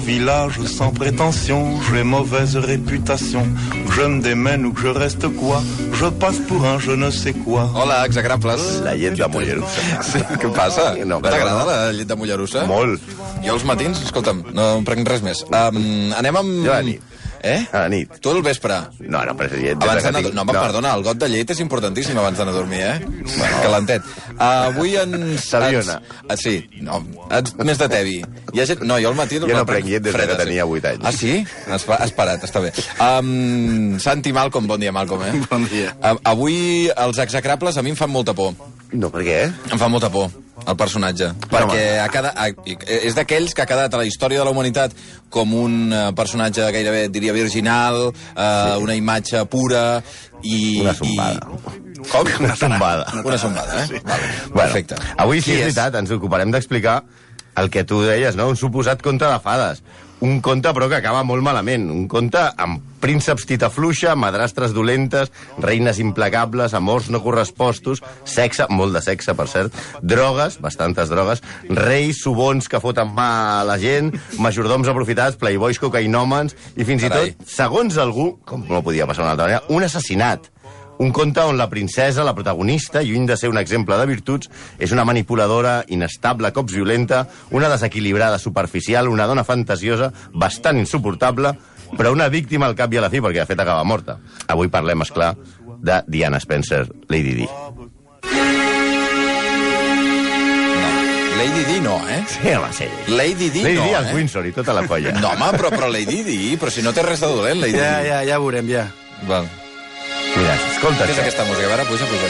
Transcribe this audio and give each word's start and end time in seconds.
village 0.00 0.60
sans 0.64 0.90
prétention, 0.90 1.78
j'ai 1.92 2.02
mauvaise 2.02 2.56
réputation. 2.56 3.46
Je 3.92 4.02
me 4.02 4.20
démène 4.22 4.64
ou 4.66 4.72
que 4.72 4.82
je 4.82 4.88
reste 4.88 5.28
quoi, 5.36 5.62
je 5.92 6.06
passe 6.06 6.38
pour 6.48 6.64
un 6.64 6.78
je 6.78 6.92
ne 6.92 7.10
sais 7.10 7.32
quoi. 7.32 7.70
Hola, 7.74 8.06
exagrables. 8.06 8.50
La 8.84 8.96
llet 8.96 9.10
de 9.10 9.24
Mollerussa. 9.26 10.02
Sí, 10.02 10.18
què 10.40 10.50
passa? 10.54 10.94
No, 11.04 11.20
T'agrada 11.20 11.64
la 11.68 11.92
llet 11.92 12.08
de 12.08 12.16
Mollerussa? 12.16 12.64
Molt. 12.66 13.00
Jo 13.44 13.54
els 13.56 13.64
matins, 13.68 14.02
escolta'm, 14.04 14.42
no 14.56 14.66
em 14.80 14.84
prenc 14.88 15.08
res 15.08 15.22
més. 15.24 15.44
Um, 15.50 16.12
anem 16.18 16.40
amb... 16.42 16.56
Jo 16.64 16.72
a 16.74 16.80
la 16.80 16.86
nit. 16.90 17.09
Eh? 17.42 17.66
A 17.72 17.78
la 17.86 17.88
nit. 17.88 18.10
Tu 18.20 18.28
al 18.30 18.42
vespre. 18.44 18.74
No, 19.00 19.22
no, 19.24 19.32
però 19.36 19.48
és 19.48 19.62
llet. 19.62 19.82
Abans 19.82 20.02
que 20.04 20.12
tinc- 20.12 20.34
No, 20.36 20.42
home, 20.42 20.52
perdona, 20.52 20.94
el 20.94 21.02
got 21.06 21.16
de 21.22 21.28
llet 21.32 21.50
és 21.54 21.60
importantíssim 21.64 22.18
abans 22.20 22.36
d'anar 22.36 22.52
a 22.52 22.56
dormir, 22.58 22.80
eh? 22.84 22.98
Bueno. 23.00 23.62
Calentet. 23.62 24.02
Uh, 24.34 24.42
avui 24.42 24.96
ens... 25.00 25.44
Saviona. 25.50 25.96
ens- 26.02 26.26
Ah, 26.28 26.36
sí, 26.36 26.68
no, 26.84 26.98
ens, 27.30 27.54
més 27.64 27.78
de 27.80 27.88
tevi. 27.88 28.18
Hi 28.52 28.60
ha 28.60 28.66
gent... 28.68 28.82
No, 28.84 28.98
jo 29.00 29.08
al 29.08 29.16
matí... 29.16 29.38
Jo 29.40 29.48
no 29.48 29.64
prenc 29.66 29.88
llet 29.88 30.02
des 30.04 30.12
de 30.14 30.26
que 30.28 30.36
tenia 30.42 30.64
vuit 30.68 30.84
anys. 30.84 31.00
Ah, 31.08 31.12
sí? 31.16 31.40
Has, 31.70 31.84
pa- 31.88 31.98
has 32.04 32.12
parat, 32.12 32.44
està 32.44 32.60
bé. 32.60 32.74
Um, 33.00 33.96
Santi 33.98 34.32
Malcom, 34.36 34.66
bon 34.68 34.80
dia, 34.80 34.92
Malcom, 34.92 35.24
eh? 35.24 35.32
Bon 35.50 35.64
dia. 35.70 35.94
Uh, 36.02 36.18
avui 36.24 36.90
els 36.94 37.18
execrables 37.24 37.76
a 37.80 37.82
mi 37.82 37.94
em 37.94 37.96
fan 37.98 38.12
molta 38.12 38.34
por. 38.36 38.52
No, 38.92 39.08
per 39.10 39.22
què? 39.24 39.40
Em 39.72 39.78
fa 39.80 39.88
molta 39.88 40.10
por 40.12 40.28
el 40.68 40.76
personatge, 40.78 41.30
perquè 41.50 41.84
ha 42.02 42.08
quedat, 42.12 42.36
ha, 42.36 42.48
és 43.00 43.16
d'aquells 43.16 43.54
que 43.56 43.64
ha 43.64 43.68
quedat 43.68 43.94
a 43.94 44.00
la 44.00 44.06
història 44.08 44.40
de 44.40 44.46
la 44.46 44.52
humanitat 44.54 44.94
com 45.32 45.54
un 45.56 45.92
eh, 45.92 46.02
personatge 46.16 46.66
gairebé, 46.74 47.06
diria, 47.12 47.34
virginal, 47.36 48.10
eh, 48.10 48.42
sí. 48.42 48.82
una 48.82 48.96
imatge 48.98 49.44
pura 49.50 49.84
i... 50.42 50.80
Una 50.82 50.94
zombada. 50.96 51.40
I... 51.40 52.04
Com? 52.10 52.28
Una 52.40 52.56
zombada. 52.56 53.08
Una 53.24 53.38
zombada, 53.38 53.84
eh? 53.84 54.00
Vale. 54.04 54.28
Bueno, 54.46 54.60
Perfecte. 54.60 55.00
avui 55.16 55.42
sí, 55.42 55.50
Qui 55.50 55.58
és 55.58 55.66
veritat, 55.68 55.98
ens 56.00 56.12
ocuparem 56.16 56.52
d'explicar 56.54 57.00
el 57.60 57.68
que 57.70 57.84
tu 57.84 58.00
deies, 58.06 58.36
no? 58.38 58.48
Un 58.48 58.56
suposat 58.56 59.02
conte 59.04 59.28
de 59.28 59.40
fades. 59.42 59.82
Un 60.20 60.40
conte, 60.44 60.68
però, 60.76 60.88
que 60.90 60.98
acaba 60.98 61.22
molt 61.24 61.42
malament. 61.44 61.86
Un 61.92 62.04
conte 62.10 62.42
amb 62.60 62.82
prínceps 63.00 63.46
titafluixa, 63.48 64.12
madrastres 64.20 64.74
dolentes, 64.76 65.32
reines 65.58 65.98
implacables, 66.02 66.74
amors 66.76 67.08
no 67.08 67.22
correspostos, 67.24 68.02
sexe, 68.28 68.66
molt 68.68 68.92
de 68.96 69.00
sexe, 69.04 69.32
per 69.34 69.48
cert, 69.48 69.80
drogues, 70.04 70.58
bastantes 70.60 71.08
drogues, 71.08 71.40
reis 71.72 72.20
subons 72.20 72.68
que 72.68 72.82
foten 72.84 73.14
mà 73.16 73.30
a 73.62 73.64
la 73.64 73.78
gent, 73.80 74.12
majordoms 74.38 74.92
aprofitats, 74.92 75.40
playboys 75.40 75.80
cocainòmens, 75.80 76.56
i 76.76 76.84
fins 76.84 77.08
Carai. 77.08 77.32
i 77.32 77.36
tot, 77.38 77.48
segons 77.48 77.96
algú, 77.96 78.34
com 78.44 78.68
no 78.68 78.84
podia 78.84 79.08
passar 79.08 79.24
d'una 79.24 79.36
altra 79.38 79.48
manera, 79.48 79.64
un 79.72 79.88
assassinat. 79.88 80.52
Un 81.00 81.12
conte 81.16 81.40
on 81.40 81.56
la 81.56 81.70
princesa, 81.70 82.24
la 82.28 82.34
protagonista, 82.36 83.00
lluny 83.00 83.24
de 83.26 83.36
ser 83.40 83.48
un 83.48 83.56
exemple 83.56 83.96
de 83.96 84.04
virtuts, 84.04 84.50
és 84.76 84.92
una 84.92 85.06
manipuladora, 85.08 85.78
inestable, 85.88 86.50
cops 86.52 86.74
violenta, 86.76 87.22
una 87.56 87.70
desequilibrada 87.72 88.36
superficial, 88.38 89.08
una 89.08 89.24
dona 89.26 89.44
fantasiosa, 89.48 90.10
bastant 90.34 90.76
insuportable, 90.76 91.54
però 91.96 92.12
una 92.12 92.28
víctima 92.28 92.68
al 92.68 92.76
cap 92.76 92.92
i 92.92 93.00
a 93.00 93.06
la 93.06 93.08
fi, 93.08 93.22
perquè 93.24 93.40
de 93.40 93.48
fet 93.48 93.62
acaba 93.64 93.86
morta. 93.88 94.18
Avui 94.52 94.68
parlem, 94.68 95.00
és 95.06 95.12
clar, 95.16 95.30
de 95.80 96.02
Diana 96.06 96.40
Spencer, 96.44 96.84
Lady 97.08 97.32
Di. 97.38 97.48
No. 97.48 97.88
Lady 101.40 101.64
Di 101.64 101.80
no, 101.80 101.96
eh? 102.12 102.20
Sí, 102.28 102.52
home, 102.52 102.68
sí. 102.76 102.90
Lady 103.08 103.48
Di 103.48 103.62
Lady 103.64 103.80
no, 103.80 103.88
Di, 103.88 103.94
eh? 104.10 104.14
Windsor 104.14 104.44
i 104.44 104.52
tota 104.52 104.76
la 104.76 104.84
colla. 104.84 105.16
No, 105.16 105.32
home, 105.32 105.50
però, 105.56 105.72
però 105.72 105.88
Lady 105.88 106.20
Di, 106.28 106.58
però 106.60 106.68
si 106.68 106.84
no 106.84 106.92
té 106.92 107.08
res 107.08 107.24
de 107.24 107.32
dolent, 107.32 107.64
Lady 107.64 107.80
Ja, 107.80 108.02
Di. 108.02 108.12
ja, 108.12 108.20
ja 108.28 108.38
ho 108.38 108.44
veurem, 108.44 108.68
ja. 108.68 108.84
Val. 109.24 109.48
Mira, 110.36 110.54
escolta, 110.72 111.04
Què 111.06 111.10
és 111.12 111.16
això. 111.18 111.24
aquesta 111.26 111.44
música? 111.44 111.66
A 111.66 111.70
veure, 111.74 111.84
puja, 111.90 112.06
puja. 112.10 112.28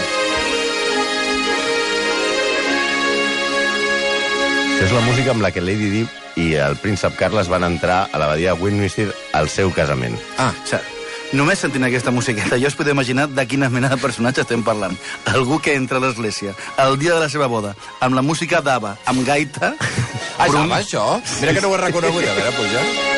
Això 4.80 4.86
és 4.88 4.92
la 4.96 5.02
música 5.04 5.30
amb 5.34 5.42
la 5.44 5.50
que 5.52 5.60
Lady 5.60 5.90
Di 5.92 6.06
i 6.40 6.54
el 6.56 6.76
príncep 6.80 7.16
Carles 7.18 7.50
van 7.52 7.66
entrar 7.66 8.06
a 8.12 8.18
l'abadia 8.18 8.54
de 8.54 8.62
Westminster 8.62 9.10
al 9.36 9.48
seu 9.52 9.70
casament. 9.76 10.16
Ah, 10.38 10.52
O 10.56 10.66
sigui, 10.66 10.96
només 11.36 11.60
sentint 11.62 11.84
aquesta 11.86 12.10
musiqueta 12.10 12.56
jo 12.58 12.66
es 12.66 12.74
podria 12.74 12.96
imaginar 12.96 13.28
de 13.28 13.44
quina 13.46 13.68
mena 13.70 13.90
de 13.92 13.98
personatge 14.00 14.40
estem 14.46 14.64
parlant. 14.64 14.96
Algú 15.34 15.60
que 15.60 15.74
entra 15.76 15.98
a 16.00 16.00
l'església 16.00 16.54
el 16.78 16.96
dia 16.98 17.14
de 17.14 17.20
la 17.20 17.28
seva 17.28 17.46
boda 17.46 17.76
amb 18.00 18.16
la 18.16 18.22
música 18.22 18.62
d'Ava, 18.64 18.96
amb 19.04 19.22
gaita... 19.26 19.74
ah 20.40 20.46
però 20.48 20.56
ja, 20.56 20.64
un- 20.64 20.70
va, 20.72 20.80
això? 20.80 21.04
Mira 21.42 21.52
que 21.54 21.60
no 21.60 21.68
ho 21.68 21.76
he 21.76 21.84
reconegut. 21.84 22.24
A 22.24 22.34
veure, 22.40 22.56
puja. 22.56 23.09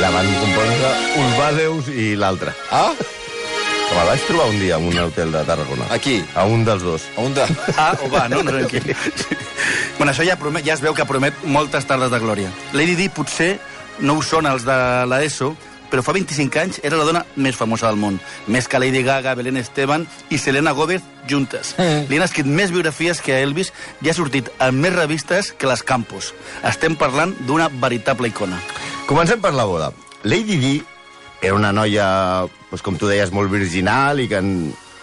La 0.00 0.10
van 0.14 0.28
compondre 0.40 0.90
Ulvadeus 1.20 1.88
i 1.92 2.12
l'altre. 2.16 2.54
Ah, 2.72 2.92
Que 3.90 3.96
me'l 3.96 4.06
vaig 4.06 4.20
trobar 4.22 4.44
un 4.52 4.58
dia 4.60 4.76
en 4.78 4.84
un 4.86 4.98
hotel 5.02 5.32
de 5.34 5.40
Tarragona. 5.42 5.88
Aquí? 5.90 6.20
A 6.38 6.44
un 6.46 6.60
dels 6.64 6.82
dos. 6.86 7.08
a 7.16 7.24
un 7.26 7.32
de... 7.34 7.42
Ah, 7.76 7.96
o 8.04 8.08
va, 8.08 8.28
no? 8.30 8.38
Tranquil. 8.46 8.84
bueno, 9.98 10.12
això 10.12 10.22
ja, 10.22 10.36
promet, 10.38 10.62
ja 10.64 10.76
es 10.76 10.80
veu 10.84 10.94
que 10.94 11.04
promet 11.08 11.34
moltes 11.42 11.88
tardes 11.90 12.12
de 12.12 12.20
glòria. 12.22 12.52
Lady 12.72 12.94
Di 12.94 13.08
potser 13.10 13.56
no 13.98 14.14
ho 14.14 14.22
són 14.22 14.46
els 14.46 14.62
de 14.64 14.76
l'ESO, 15.10 15.56
però 15.90 16.04
fa 16.06 16.14
25 16.14 16.60
anys 16.62 16.78
era 16.86 17.00
la 17.00 17.08
dona 17.08 17.24
més 17.34 17.58
famosa 17.58 17.90
del 17.90 17.98
món. 17.98 18.20
Més 18.46 18.70
que 18.70 18.78
Lady 18.78 19.02
Gaga, 19.02 19.34
Belén 19.34 19.58
Esteban 19.58 20.06
i 20.30 20.38
Selena 20.38 20.70
Gomez 20.70 21.02
juntes. 21.28 21.74
Mm. 21.76 22.06
Li 22.06 22.20
han 22.20 22.28
escrit 22.28 22.46
més 22.46 22.70
biografies 22.70 23.18
que 23.20 23.34
a 23.34 23.42
Elvis 23.42 23.72
i 24.06 24.08
ha 24.08 24.14
sortit 24.14 24.52
en 24.62 24.78
més 24.78 24.94
revistes 24.94 25.50
que 25.50 25.66
les 25.66 25.82
Campos. 25.82 26.30
Estem 26.62 26.94
parlant 26.94 27.34
d'una 27.42 27.66
veritable 27.82 28.30
icona. 28.30 28.62
Comencem 29.10 29.40
per 29.42 29.50
la 29.58 29.64
boda. 29.66 29.88
Lady 30.22 30.56
Di 30.56 30.84
era 31.42 31.56
una 31.56 31.72
noia, 31.74 32.46
doncs, 32.70 32.82
com 32.86 32.94
tu 32.94 33.08
deies, 33.10 33.32
molt 33.34 33.50
virginal 33.50 34.20
i 34.22 34.28
que 34.30 34.38
en, 34.38 34.50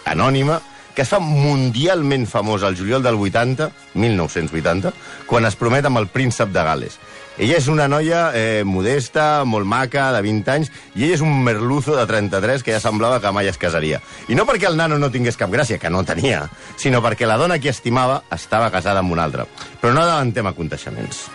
anònima, 0.08 0.54
que 0.96 1.04
es 1.04 1.10
fa 1.12 1.18
mundialment 1.20 2.24
famosa 2.24 2.70
al 2.70 2.78
juliol 2.78 3.04
del 3.04 3.18
80, 3.20 3.66
1980, 4.00 4.94
quan 5.28 5.44
es 5.44 5.58
promet 5.60 5.84
amb 5.84 6.00
el 6.00 6.08
príncep 6.08 6.54
de 6.54 6.64
Gales. 6.64 6.96
Ella 7.36 7.58
és 7.60 7.68
una 7.68 7.84
noia 7.92 8.22
eh, 8.32 8.62
modesta, 8.64 9.44
molt 9.44 9.68
maca, 9.68 10.06
de 10.16 10.24
20 10.24 10.54
anys, 10.54 10.72
i 10.96 11.04
ell 11.04 11.12
és 11.18 11.26
un 11.26 11.44
merluzo 11.44 11.92
de 11.98 12.06
33 12.08 12.64
que 12.64 12.72
ja 12.72 12.80
semblava 12.80 13.20
que 13.20 13.34
mai 13.36 13.52
es 13.52 13.60
casaria. 13.60 14.00
I 14.32 14.38
no 14.40 14.48
perquè 14.48 14.70
el 14.70 14.80
nano 14.80 14.96
no 14.96 15.12
tingués 15.12 15.36
cap 15.36 15.52
gràcia, 15.52 15.76
que 15.76 15.92
no 15.92 16.00
tenia, 16.08 16.46
sinó 16.80 17.04
perquè 17.04 17.28
la 17.28 17.36
dona 17.36 17.60
que 17.60 17.68
estimava 17.76 18.22
estava 18.32 18.72
casada 18.72 19.04
amb 19.04 19.12
una 19.12 19.28
altra. 19.28 19.44
Però 19.84 19.92
no 19.92 20.08
avancem 20.08 20.48
a 20.48 20.56
conteixements. 20.56 21.26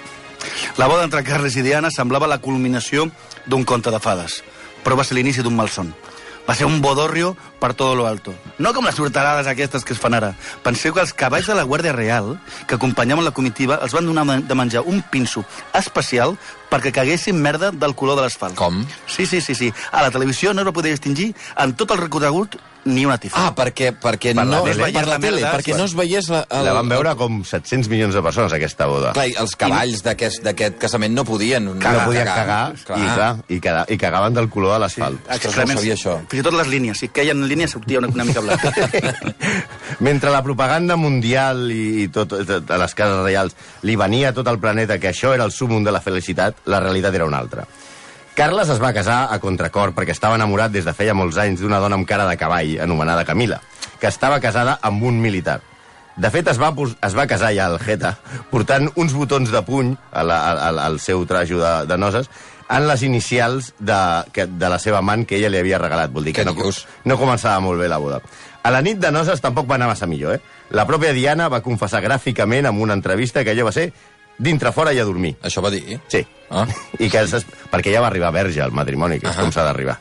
La 0.78 0.88
boda 0.88 1.04
entre 1.04 1.24
Carles 1.24 1.56
i 1.56 1.64
Diana 1.66 1.92
semblava 1.94 2.30
la 2.30 2.42
culminació 2.42 3.10
d'un 3.46 3.64
conte 3.64 3.92
de 3.94 4.02
fades, 4.04 4.42
però 4.84 4.98
va 5.00 5.06
ser 5.08 5.18
l'inici 5.18 5.44
d'un 5.46 5.56
malson. 5.56 5.94
Va 6.44 6.56
ser 6.60 6.66
un 6.68 6.82
bodorrio 6.82 7.38
per 7.60 7.74
todo 7.74 7.96
lo 7.96 8.06
alto. 8.06 8.34
No 8.60 8.74
com 8.76 8.84
les 8.84 8.98
sortarades 9.00 9.48
aquestes 9.48 9.86
que 9.88 9.94
es 9.96 10.00
fan 10.00 10.18
ara. 10.18 10.34
Penseu 10.64 10.92
que 10.92 11.00
els 11.00 11.14
cavalls 11.16 11.48
de 11.48 11.56
la 11.56 11.64
Guàrdia 11.64 11.94
Real, 11.96 12.34
que 12.68 12.76
acompanyaven 12.76 13.24
la 13.24 13.32
comitiva, 13.32 13.80
els 13.82 13.96
van 13.96 14.10
donar 14.10 14.26
de 14.44 14.58
menjar 14.60 14.84
un 14.84 15.00
pinso 15.10 15.46
especial 15.74 16.36
perquè 16.70 16.92
caguessin 16.92 17.40
merda 17.40 17.72
del 17.72 17.96
color 17.96 18.20
de 18.20 18.26
l'asfalt. 18.26 18.60
Com? 18.60 18.84
Sí, 19.08 19.26
sí, 19.26 19.40
sí, 19.40 19.56
sí. 19.56 19.72
A 19.92 20.04
la 20.04 20.12
televisió 20.12 20.54
no 20.54 20.66
es 20.66 20.68
va 20.68 20.76
poder 20.76 20.92
distingir 20.92 21.32
en 21.56 21.78
tot 21.80 21.96
el 21.96 22.04
recorregut 22.04 22.60
ni 22.86 23.06
una 23.06 23.18
tifa. 23.18 23.40
Ah, 23.40 23.54
perquè, 23.56 23.94
perquè 23.96 24.34
Per 24.34 24.44
la 24.44 24.58
no... 24.58 24.64
tele. 24.66 24.90
per 24.92 25.06
la 25.08 25.20
tele, 25.20 25.40
merda, 25.42 25.52
perquè 25.56 25.76
no 25.78 25.86
es 25.88 25.94
veiés... 25.96 26.28
La, 26.34 26.44
el, 26.50 26.66
La 26.68 26.74
van 26.76 26.90
veure 26.92 27.14
com 27.20 27.42
700 27.48 27.90
milions 27.92 28.16
de 28.16 28.24
persones, 28.26 28.54
aquesta 28.56 28.88
boda. 28.92 29.14
Clar, 29.16 29.28
i 29.32 29.36
els 29.40 29.56
cavalls 29.60 30.04
d'aquest 30.06 30.44
d'aquest 30.44 30.78
casament 30.82 31.16
no 31.16 31.24
podien... 31.28 31.70
no 31.72 31.78
podien 32.04 32.28
cagar, 32.28 32.74
Clar. 32.84 32.98
i, 33.00 33.08
clar, 33.14 33.30
i, 33.48 33.60
caga, 33.64 33.86
i 33.88 33.98
cagaven 34.02 34.36
del 34.36 34.50
color 34.52 34.76
de 34.76 34.82
l'asfalt. 34.84 35.22
Sí. 35.24 35.36
Ostres, 35.38 35.56
no 35.56 35.64
ho 35.64 35.78
sabia, 35.78 35.98
això. 35.98 36.18
Fins 36.32 36.42
i 36.42 36.48
tot 36.50 36.58
les 36.60 36.72
línies. 36.74 37.00
Si 37.00 37.10
queien 37.14 37.40
en 37.44 37.48
línia 37.52 37.70
sortia 37.72 38.02
una, 38.04 38.12
una 38.12 38.28
mica 38.28 38.44
blanca. 38.44 38.74
Mentre 40.08 40.34
la 40.34 40.44
propaganda 40.44 40.98
mundial 41.00 41.70
i 41.72 42.10
tot, 42.14 42.36
tot, 42.44 42.70
a 42.72 42.82
les 42.82 42.98
cases 42.98 43.24
reials 43.24 43.56
li 43.88 43.96
venia 44.00 44.34
a 44.34 44.36
tot 44.36 44.48
el 44.52 44.60
planeta 44.60 45.00
que 45.00 45.12
això 45.14 45.34
era 45.36 45.48
el 45.48 45.56
súmum 45.56 45.84
de 45.84 45.94
la 45.96 46.02
felicitat, 46.04 46.64
la 46.68 46.82
realitat 46.84 47.16
era 47.16 47.30
una 47.30 47.40
altra. 47.40 47.66
Carles 48.34 48.70
es 48.74 48.80
va 48.82 48.90
casar 48.98 49.28
a 49.30 49.38
contracor 49.38 49.92
perquè 49.94 50.16
estava 50.16 50.40
enamorat 50.40 50.72
des 50.74 50.88
de 50.88 50.94
feia 50.98 51.14
molts 51.14 51.38
anys 51.38 51.62
d'una 51.62 51.78
dona 51.78 52.00
amb 52.00 52.08
cara 52.10 52.26
de 52.26 52.34
cavall, 52.34 52.80
anomenada 52.82 53.28
Camila, 53.30 53.60
que 54.02 54.10
estava 54.10 54.40
casada 54.42 54.80
amb 54.82 55.04
un 55.06 55.20
militar. 55.22 55.60
De 56.18 56.32
fet, 56.34 56.48
es 56.50 56.58
va, 56.58 56.72
es 56.74 57.14
va 57.14 57.28
casar 57.30 57.52
ja 57.54 57.68
al 57.70 57.78
Geta, 57.82 58.16
portant 58.50 58.90
uns 58.98 59.14
botons 59.14 59.54
de 59.54 59.62
puny 59.66 59.94
a 60.12 60.24
la, 60.26 60.40
a, 60.50 60.56
a, 60.70 60.72
al 60.88 60.98
seu 61.00 61.22
trajo 61.30 61.62
de, 61.62 61.74
de 61.90 61.98
noces 61.98 62.30
en 62.74 62.88
les 62.88 63.04
inicials 63.06 63.74
de, 63.78 64.00
que, 64.34 64.48
de 64.48 64.70
la 64.70 64.80
seva 64.82 65.04
amant 65.04 65.28
que 65.30 65.38
ella 65.38 65.52
li 65.54 65.62
havia 65.62 65.82
regalat. 65.82 66.10
Vol 66.14 66.26
dir 66.26 66.34
que 66.34 66.46
no, 66.46 66.56
no 66.58 67.20
començava 67.22 67.62
molt 67.62 67.82
bé 67.82 67.92
la 67.92 68.02
boda. 68.02 68.22
A 68.64 68.72
la 68.74 68.82
nit 68.82 68.98
de 68.98 69.12
noces 69.12 69.42
tampoc 69.44 69.70
va 69.70 69.78
anar 69.78 69.92
massa 69.92 70.10
millor, 70.10 70.40
eh? 70.40 70.42
La 70.74 70.88
pròpia 70.90 71.14
Diana 71.14 71.50
va 71.54 71.62
confessar 71.62 72.02
gràficament 72.02 72.66
en 72.66 72.82
una 72.82 72.96
entrevista 72.98 73.44
que 73.44 73.54
allò 73.54 73.68
va 73.68 73.76
ser 73.76 73.92
dintre 74.38 74.72
fora 74.72 74.94
i 74.94 75.00
a 75.00 75.06
dormir. 75.06 75.36
Això 75.44 75.62
va 75.64 75.72
dir? 75.74 76.00
Sí. 76.08 76.24
Ah. 76.50 76.68
I 77.00 77.10
que 77.10 77.24
es, 77.24 77.46
perquè 77.72 77.94
ja 77.94 78.02
va 78.02 78.10
arribar 78.12 78.32
verge 78.34 78.62
al 78.62 78.72
matrimoni, 78.72 79.20
que 79.20 79.28
és 79.30 79.36
Ahà. 79.36 79.42
com 79.46 79.52
s'ha 79.52 79.66
d'arribar. 79.66 79.98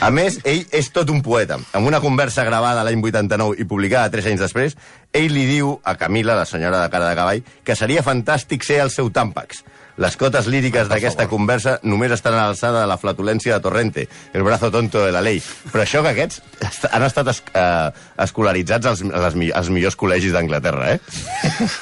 A 0.00 0.10
més, 0.14 0.38
ell 0.46 0.66
és 0.70 0.90
tot 0.94 1.10
un 1.10 1.18
poeta. 1.22 1.58
En 1.74 1.86
una 1.86 2.00
conversa 2.00 2.44
gravada 2.46 2.84
l'any 2.86 3.00
89 3.02 3.58
i 3.58 3.66
publicada 3.66 4.10
tres 4.12 4.28
anys 4.30 4.44
després, 4.44 4.76
ell 5.12 5.32
li 5.34 5.46
diu 5.48 5.74
a 5.84 5.96
Camila, 5.98 6.36
la 6.38 6.46
senyora 6.46 6.82
de 6.84 6.90
cara 6.92 7.08
de 7.10 7.16
cavall, 7.18 7.44
que 7.64 7.76
seria 7.76 8.02
fantàstic 8.06 8.62
ser 8.66 8.80
el 8.84 8.90
seu 8.94 9.10
tàmpax. 9.10 9.64
Les 10.00 10.14
cotes 10.16 10.46
líriques 10.48 10.88
d'aquesta 10.88 11.26
conversa 11.28 11.74
només 11.82 12.12
estan 12.14 12.32
a 12.32 12.46
l'alçada 12.46 12.80
de 12.80 12.86
la 12.88 12.96
flatulència 12.96 13.52
de 13.52 13.60
Torrente, 13.60 14.06
el 14.32 14.42
brazo 14.46 14.70
tonto 14.72 15.02
de 15.04 15.10
la 15.12 15.20
ley. 15.20 15.42
Però 15.72 15.82
això 15.82 16.00
que 16.06 16.14
aquests 16.14 16.40
est 16.64 16.86
han 16.88 17.04
estat 17.04 17.28
es 17.34 17.42
eh, 17.52 17.90
escolaritzats 18.24 18.86
als, 18.86 19.02
als, 19.04 19.36
mi- 19.36 19.50
als 19.52 19.68
millors 19.68 19.98
col·legis 20.00 20.32
d'Anglaterra, 20.32 20.94
eh? 20.94 21.00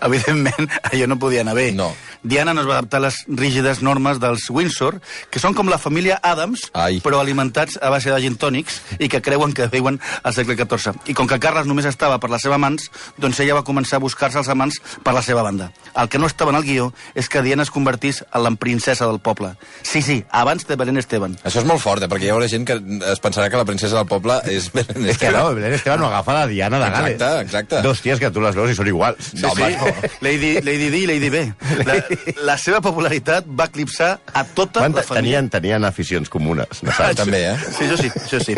Evidentment, 0.04 0.68
allò 0.92 1.06
no 1.08 1.18
podia 1.18 1.40
anar 1.42 1.54
bé. 1.56 1.70
No. 1.72 1.88
Diana 2.22 2.52
no 2.52 2.62
es 2.64 2.66
va 2.68 2.78
adaptar 2.78 2.98
a 3.00 3.04
les 3.06 3.20
rígides 3.28 3.80
normes 3.86 4.18
dels 4.20 4.48
Windsor, 4.50 4.98
que 5.30 5.40
són 5.40 5.54
com 5.56 5.70
la 5.70 5.78
família 5.78 6.18
Adams, 6.22 6.66
Ai. 6.74 6.98
però 7.04 7.20
alimentats 7.22 7.78
a 7.80 7.90
base 7.94 8.10
de 8.12 8.20
gin 8.24 8.36
tònics 8.36 8.80
i 8.98 9.08
que 9.08 9.22
creuen 9.22 9.54
que 9.54 9.68
viuen 9.72 10.00
al 10.22 10.34
segle 10.36 10.56
XIV. 10.58 10.98
I 11.08 11.14
com 11.16 11.30
que 11.30 11.38
Carles 11.40 11.70
només 11.70 11.86
estava 11.88 12.18
per 12.20 12.30
la 12.34 12.40
seva 12.48 12.56
amants, 12.56 12.88
doncs 13.20 13.38
ella 13.44 13.58
va 13.58 13.64
començar 13.66 13.98
a 13.98 14.02
buscar-se 14.02 14.40
els 14.40 14.48
amants 14.52 14.80
per 15.04 15.12
la 15.14 15.22
seva 15.24 15.44
banda. 15.44 15.70
El 15.98 16.08
que 16.08 16.18
no 16.20 16.28
estava 16.28 16.52
en 16.54 16.58
el 16.60 16.64
guió 16.64 16.88
és 17.18 17.28
que 17.28 17.42
Diana 17.44 17.66
es 17.66 17.72
convertís 17.74 18.22
en 18.24 18.44
la 18.44 18.52
princesa 18.56 19.06
del 19.06 19.20
poble. 19.20 19.52
Sí, 19.82 20.02
sí, 20.02 20.22
abans 20.30 20.66
de 20.68 20.76
Belén 20.80 20.98
Esteban. 21.00 21.36
Això 21.44 21.62
és 21.62 21.68
molt 21.68 21.82
fort, 21.82 22.02
eh? 22.02 22.10
perquè 22.10 22.28
hi 22.28 22.32
haurà 22.32 22.48
gent 22.50 22.64
que 22.68 22.78
es 23.12 23.22
pensarà 23.22 23.48
que 23.52 23.60
la 23.60 23.66
princesa 23.68 23.98
del 24.00 24.08
poble 24.08 24.40
és... 24.48 24.70
És 25.08 25.20
que 25.20 25.32
no, 25.34 25.48
Belén 25.56 25.76
Esteban 25.76 26.00
no 26.00 26.08
agafa 26.08 26.36
la 26.40 26.46
Diana 26.50 26.80
de 26.80 26.90
Gales. 26.94 27.16
Exacte, 27.18 27.44
exacte. 27.44 27.82
Dos 27.84 28.02
ties 28.04 28.22
que 28.22 28.30
tu 28.32 28.42
les 28.44 28.56
veus 28.56 28.72
i 28.72 28.78
són 28.78 28.90
iguals. 28.90 29.32
No, 29.42 29.52
home, 29.52 29.70
no. 29.76 30.10
Lady, 30.24 30.54
Lady 30.64 30.90
D 30.94 31.04
i 31.04 31.06
Lady 31.10 31.32
B. 31.34 31.44
La, 31.84 31.98
la 32.52 32.58
seva 32.60 32.80
popularitat 32.84 33.48
va 33.48 33.68
eclipsar 33.68 34.14
a 34.32 34.44
tota 34.46 34.84
Quanta, 34.84 35.02
la 35.02 35.06
família. 35.06 35.38
tenien, 35.42 35.52
tenien 35.52 35.88
aficions 35.88 36.30
comunes, 36.32 36.82
no 36.82 36.94
saps? 36.94 37.18
També, 37.20 37.44
eh? 37.52 37.56
Sí, 37.68 37.88
això 37.88 38.00
sí, 38.00 38.12
això 38.24 38.42
sí. 38.44 38.56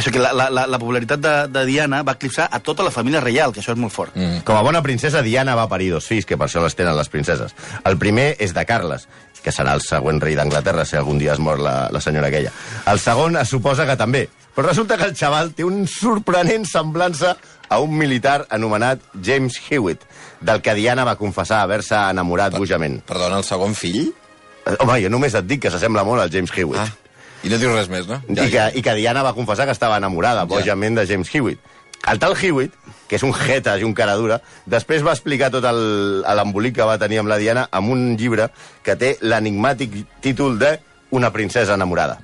Això 0.00 0.12
que 0.14 0.20
la, 0.22 0.32
la, 0.32 0.48
la, 0.48 0.64
la 0.70 0.78
popularitat 0.80 1.20
de, 1.20 1.32
de 1.52 1.62
Diana 1.68 2.00
va 2.06 2.14
eclipsar 2.16 2.46
a 2.48 2.62
tota 2.64 2.86
la 2.86 2.92
família 2.94 3.20
reial, 3.20 3.52
que 3.52 3.60
això 3.60 3.74
és 3.74 3.80
molt 3.80 3.92
fort. 3.92 4.14
Mm. 4.16 4.40
Com 4.48 4.56
a 4.56 4.62
bona 4.64 4.80
princesa, 4.80 5.20
Diana 5.20 5.56
va 5.58 5.68
parir 5.68 5.90
dos 5.92 6.08
fills, 6.08 6.24
que 6.24 6.38
per 6.40 6.48
això 6.48 6.62
les 6.64 6.76
tenen 6.78 6.96
les 6.96 7.12
princeses. 7.12 7.52
El 7.84 7.98
primer 8.00 8.30
és 8.40 8.54
de 8.56 8.64
Carles, 8.64 9.04
que 9.44 9.52
serà 9.52 9.74
el 9.76 9.84
següent 9.84 10.20
rei 10.22 10.38
d'Anglaterra 10.38 10.86
si 10.88 10.96
algun 10.96 11.20
dia 11.20 11.34
es 11.34 11.42
mor 11.42 11.60
la, 11.60 11.74
la 11.92 12.00
senyora 12.00 12.30
aquella. 12.32 12.52
El 12.88 13.00
segon 13.02 13.36
es 13.40 13.52
suposa 13.52 13.84
que 13.88 13.98
també, 14.00 14.24
però 14.56 14.70
resulta 14.70 14.96
que 14.96 15.10
el 15.10 15.16
xaval 15.16 15.52
té 15.56 15.68
un 15.68 15.84
sorprenent 15.88 16.64
semblança 16.68 17.36
a 17.68 17.78
un 17.84 17.92
militar 17.96 18.46
anomenat 18.50 19.04
James 19.22 19.60
Hewitt, 19.68 20.08
del 20.40 20.64
que 20.64 20.74
Diana 20.74 21.04
va 21.04 21.18
confessar 21.20 21.60
haver-se 21.66 21.98
enamorat 22.14 22.56
bojament. 22.56 23.02
Perdona, 23.08 23.44
el 23.44 23.46
segon 23.46 23.76
fill? 23.78 24.08
Eh, 24.64 24.78
Home, 24.80 24.96
jo 25.04 25.12
només 25.12 25.36
et 25.36 25.46
dic 25.46 25.66
que 25.66 25.72
s'assembla 25.72 26.08
molt 26.08 26.24
al 26.24 26.32
James 26.32 26.56
Hewitt. 26.56 26.80
Ah. 26.80 27.09
I 27.42 27.50
no 27.52 27.58
dius 27.60 27.74
res 27.74 27.88
més, 27.92 28.08
no? 28.08 28.20
I, 28.28 28.48
que, 28.52 28.64
I 28.76 28.82
que 28.84 28.96
Diana 28.98 29.24
va 29.24 29.34
confessar 29.36 29.66
que 29.68 29.76
estava 29.76 29.98
enamorada, 30.00 30.44
bojament, 30.48 30.98
de 30.98 31.06
James 31.08 31.30
Hewitt. 31.34 31.60
El 32.10 32.20
tal 32.20 32.36
Hewitt, 32.36 32.74
que 33.08 33.18
és 33.18 33.24
un 33.26 33.32
jeta 33.36 33.74
i 33.80 33.84
un 33.84 33.92
cara 33.96 34.14
dura, 34.16 34.40
després 34.70 35.04
va 35.04 35.12
explicar 35.16 35.50
tot 35.52 35.64
l'embolic 35.66 36.78
que 36.78 36.86
va 36.88 36.98
tenir 37.00 37.20
amb 37.20 37.32
la 37.32 37.40
Diana 37.40 37.66
amb 37.76 37.92
un 37.92 38.14
llibre 38.20 38.48
que 38.86 38.96
té 38.96 39.16
l'enigmàtic 39.20 39.98
títol 40.24 40.58
de 40.60 40.78
Una 41.10 41.32
princesa 41.32 41.74
enamorada. 41.74 42.20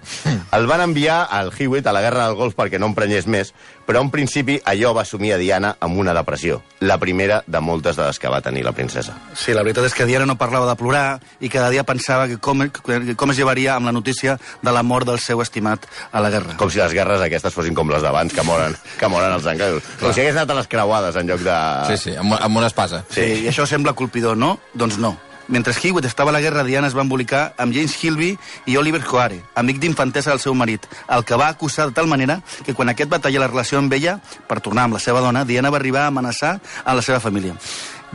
El 0.55 0.67
van 0.71 0.81
enviar 0.81 1.27
al 1.31 1.51
Hewitt 1.57 1.87
a 1.87 1.93
la 1.93 2.01
Guerra 2.01 2.27
del 2.29 2.37
Golf 2.39 2.55
perquè 2.55 2.79
no 2.79 2.87
emprenyés 2.87 3.27
més, 3.27 3.53
però 3.87 4.01
en 4.03 4.11
principi 4.11 4.61
allò 4.65 4.93
va 4.95 5.03
assumir 5.03 5.33
a 5.35 5.39
Diana 5.41 5.73
amb 5.83 5.99
una 5.99 6.15
depressió, 6.15 6.61
la 6.81 6.99
primera 7.03 7.43
de 7.47 7.61
moltes 7.61 7.99
de 7.99 8.07
les 8.07 8.19
que 8.23 8.31
va 8.31 8.41
tenir 8.43 8.65
la 8.65 8.73
princesa. 8.73 9.17
Sí, 9.35 9.55
la 9.55 9.65
veritat 9.67 9.89
és 9.89 9.95
que 9.95 10.07
Diana 10.07 10.27
no 10.27 10.39
parlava 10.39 10.69
de 10.71 10.77
plorar 10.79 11.19
i 11.41 11.51
cada 11.51 11.71
dia 11.75 11.85
pensava 11.87 12.29
que 12.31 12.39
com, 12.39 12.63
que 12.71 13.17
com 13.19 13.35
es 13.35 13.41
llevaria 13.43 13.75
amb 13.75 13.91
la 13.91 13.95
notícia 13.95 14.39
de 14.63 14.73
la 14.75 14.83
mort 14.87 15.07
del 15.07 15.21
seu 15.23 15.43
estimat 15.43 15.87
a 16.13 16.23
la 16.23 16.31
guerra. 16.31 16.57
Com 16.59 16.71
si 16.71 16.83
les 16.83 16.95
guerres 16.95 17.23
aquestes 17.27 17.55
fossin 17.55 17.75
com 17.75 17.91
les 17.91 18.07
d'abans, 18.07 18.33
que 18.33 18.47
moren, 18.47 18.79
que 18.99 19.11
moren 19.11 19.35
els 19.35 19.47
anglesos. 19.51 19.83
Com 20.01 20.15
si 20.15 20.23
hagués 20.23 20.39
anat 20.39 20.55
a 20.55 20.61
les 20.63 20.71
creuades 20.71 21.19
en 21.19 21.31
lloc 21.31 21.43
de... 21.47 21.61
Sí, 21.91 22.01
sí, 22.07 22.17
amb, 22.17 22.39
amb 22.39 22.63
una 22.63 22.71
espasa. 22.71 23.05
Sí. 23.11 23.27
I 23.47 23.51
això 23.51 23.67
sembla 23.67 23.95
colpidor, 23.99 24.39
no? 24.39 24.57
Doncs 24.75 24.99
no. 25.03 25.17
Mentre 25.49 25.73
Hewitt 25.81 26.05
estava 26.07 26.31
a 26.31 26.35
la 26.35 26.41
guerra, 26.41 26.65
Diana 26.67 26.89
es 26.89 26.95
va 26.97 27.03
embolicar 27.05 27.55
amb 27.57 27.73
James 27.75 27.95
Hilby 28.03 28.33
i 28.67 28.77
Oliver 28.77 29.03
Coare, 29.07 29.41
amic 29.55 29.79
d'infantesa 29.79 30.33
del 30.33 30.41
seu 30.43 30.55
marit, 30.59 30.87
el 31.09 31.23
que 31.25 31.37
va 31.39 31.49
acusar 31.49 31.87
de 31.87 31.95
tal 31.95 32.09
manera 32.11 32.41
que 32.67 32.75
quan 32.75 32.91
aquest 32.91 33.13
va 33.13 33.21
tallar 33.23 33.45
la 33.45 33.51
relació 33.53 33.79
amb 33.79 33.93
ella, 33.95 34.19
per 34.49 34.59
tornar 34.61 34.89
amb 34.89 34.99
la 34.99 35.03
seva 35.03 35.21
dona, 35.23 35.45
Diana 35.47 35.71
va 35.71 35.79
arribar 35.79 36.03
a 36.03 36.11
amenaçar 36.11 36.57
a 36.85 36.95
la 36.99 37.03
seva 37.03 37.21
família. 37.21 37.55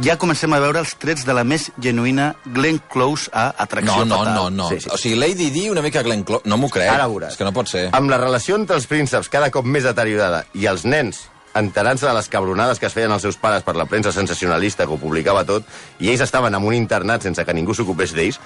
Ja 0.04 0.18
comencem 0.18 0.52
a 0.56 0.60
veure 0.60 0.80
els 0.80 0.94
trets 1.00 1.24
de 1.28 1.34
la 1.36 1.44
més 1.48 1.70
genuïna 1.80 2.34
Glenn 2.52 2.80
Close 2.92 3.30
a 3.32 3.48
No, 3.52 3.64
atracció 3.64 4.06
no, 4.06 4.18
total. 4.18 4.34
no, 4.36 4.50
no. 4.50 4.70
Sí, 4.70 4.80
sí. 4.82 4.90
O 4.92 4.98
sigui, 4.98 5.16
Lady 5.20 5.50
Di 5.52 5.70
una 5.70 5.82
mica 5.82 6.04
Glenn 6.04 6.24
Close... 6.24 6.44
No 6.48 6.58
m'ho 6.58 6.70
crec. 6.72 6.90
Ara 6.92 7.08
veuràs. 7.12 7.32
És 7.36 7.38
que 7.40 7.48
no 7.48 7.52
pot 7.56 7.68
ser. 7.72 7.90
Amb 7.96 8.10
la 8.12 8.18
relació 8.18 8.56
entre 8.60 8.76
els 8.80 8.88
prínceps 8.88 9.30
cada 9.32 9.52
cop 9.52 9.64
més 9.68 9.84
deteriorada 9.88 10.46
i 10.56 10.66
els 10.68 10.84
nens 10.88 11.28
enterant-se 11.56 12.08
de 12.08 12.14
les 12.16 12.30
cabronades 12.32 12.80
que 12.80 12.88
es 12.88 12.94
feien 12.96 13.12
els 13.12 13.24
seus 13.26 13.38
pares 13.38 13.64
per 13.64 13.76
la 13.76 13.86
premsa 13.86 14.14
sensacionalista 14.16 14.86
que 14.86 14.96
ho 14.96 15.00
publicava 15.02 15.46
tot, 15.48 15.66
i 16.00 16.12
ells 16.12 16.24
estaven 16.26 16.56
en 16.56 16.68
un 16.68 16.76
internat 16.78 17.24
sense 17.24 17.46
que 17.46 17.56
ningú 17.56 17.76
s'ocupés 17.76 18.16
d'ells, 18.16 18.40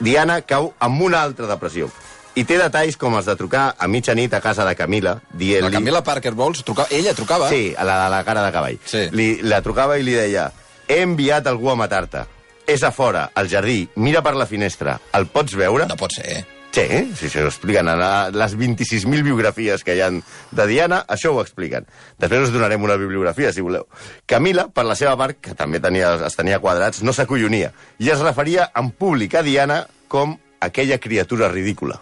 Diana 0.00 0.40
cau 0.42 0.72
amb 0.78 1.02
una 1.02 1.22
altra 1.22 1.48
depressió. 1.50 1.90
I 2.38 2.44
té 2.46 2.54
detalls 2.60 2.94
com 2.96 3.16
els 3.18 3.26
de 3.26 3.34
trucar 3.34 3.72
a 3.74 3.88
mitjanit 3.90 4.34
a 4.36 4.40
casa 4.40 4.64
de 4.64 4.76
Camila, 4.78 5.16
La 5.18 5.38
dient-li... 5.40 5.74
Camila 5.74 6.04
Parker 6.06 6.36
Bowles, 6.38 6.62
trucava... 6.62 6.86
ella 6.94 7.14
trucava? 7.14 7.48
Sí, 7.50 7.72
a 7.76 7.84
la 7.84 8.04
de 8.04 8.10
la 8.14 8.20
cara 8.24 8.44
de 8.44 8.52
cavall. 8.54 8.78
Sí. 8.86 9.08
Li, 9.10 9.28
la 9.42 9.58
trucava 9.64 9.98
i 9.98 10.06
li 10.06 10.14
deia 10.14 10.52
he 10.88 11.02
enviat 11.02 11.46
algú 11.50 11.72
a 11.72 11.76
matar-te. 11.78 12.24
És 12.68 12.84
a 12.84 12.92
fora, 12.92 13.30
al 13.34 13.48
jardí, 13.48 13.88
mira 13.96 14.22
per 14.22 14.34
la 14.36 14.46
finestra. 14.46 14.98
El 15.16 15.26
pots 15.32 15.56
veure? 15.56 15.86
No 15.88 15.96
pot 15.96 16.14
ser. 16.14 16.44
Sí, 16.70 17.14
sí, 17.16 17.28
sí, 17.28 17.38
ho 17.40 17.48
expliquen. 17.48 17.88
La, 17.98 18.28
les 18.30 18.56
26.000 18.58 19.24
biografies 19.24 19.82
que 19.84 19.96
hi 19.96 20.02
han 20.04 20.20
de 20.52 20.66
Diana, 20.68 21.00
això 21.08 21.32
ho 21.32 21.40
expliquen. 21.42 21.88
Després 22.20 22.48
us 22.48 22.52
donarem 22.54 22.84
una 22.84 22.98
bibliografia, 23.00 23.52
si 23.52 23.64
voleu. 23.64 23.88
Camila, 24.28 24.68
per 24.68 24.84
la 24.86 24.96
seva 24.98 25.16
part, 25.18 25.40
que 25.42 25.56
també 25.58 25.80
tenia, 25.80 26.12
es 26.28 26.36
tenia 26.38 26.60
quadrats, 26.62 27.02
no 27.02 27.14
s'acollonia 27.16 27.72
i 27.98 28.12
es 28.12 28.20
referia 28.22 28.68
en 28.76 28.92
públic 28.92 29.34
a 29.34 29.42
Diana 29.42 29.86
com 30.12 30.36
aquella 30.60 31.00
criatura 31.00 31.48
ridícula. 31.48 31.98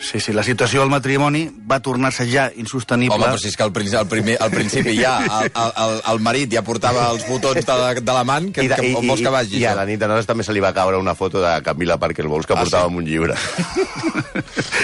Sí, 0.00 0.20
sí, 0.20 0.32
la 0.32 0.44
situació 0.46 0.80
del 0.84 0.90
matrimoni 0.92 1.40
va 1.70 1.80
tornar-se 1.82 2.24
ja 2.30 2.46
insostenible. 2.54 3.16
Home, 3.16 3.26
però 3.32 3.38
si 3.42 3.48
és 3.50 3.56
que 3.58 3.64
al, 3.64 3.72
principi, 3.74 3.96
al, 3.98 4.06
primer, 4.06 4.36
al 4.40 4.50
principi 4.52 4.94
ja 4.98 5.16
el, 5.24 5.48
el, 5.50 5.72
el, 5.84 5.94
el 6.12 6.20
marit 6.22 6.52
ja 6.54 6.62
portava 6.62 7.08
els 7.10 7.26
botons 7.28 7.58
de, 7.66 7.78
la- 7.80 7.94
de 7.98 8.12
l'amant, 8.14 8.46
que, 8.54 8.62
I, 8.62 8.68
que, 8.70 8.92
on 8.94 9.08
vols 9.10 9.20
que 9.26 9.32
vagi? 9.34 9.58
i 9.58 9.64
a 9.66 9.72
això? 9.72 9.80
la 9.80 9.86
nit 9.90 9.98
de 9.98 10.06
noces 10.06 10.26
també 10.30 10.46
se 10.46 10.54
li 10.54 10.62
va 10.62 10.70
caure 10.76 10.96
una 11.02 11.16
foto 11.18 11.42
de 11.42 11.56
Camila 11.66 11.98
Parker 11.98 12.28
Bowles 12.30 12.46
que 12.46 12.54
Ah, 12.54 12.62
portava 12.62 12.84
sí? 12.86 12.92
amb 12.92 13.02
un 13.02 13.04
llibre. 13.10 13.34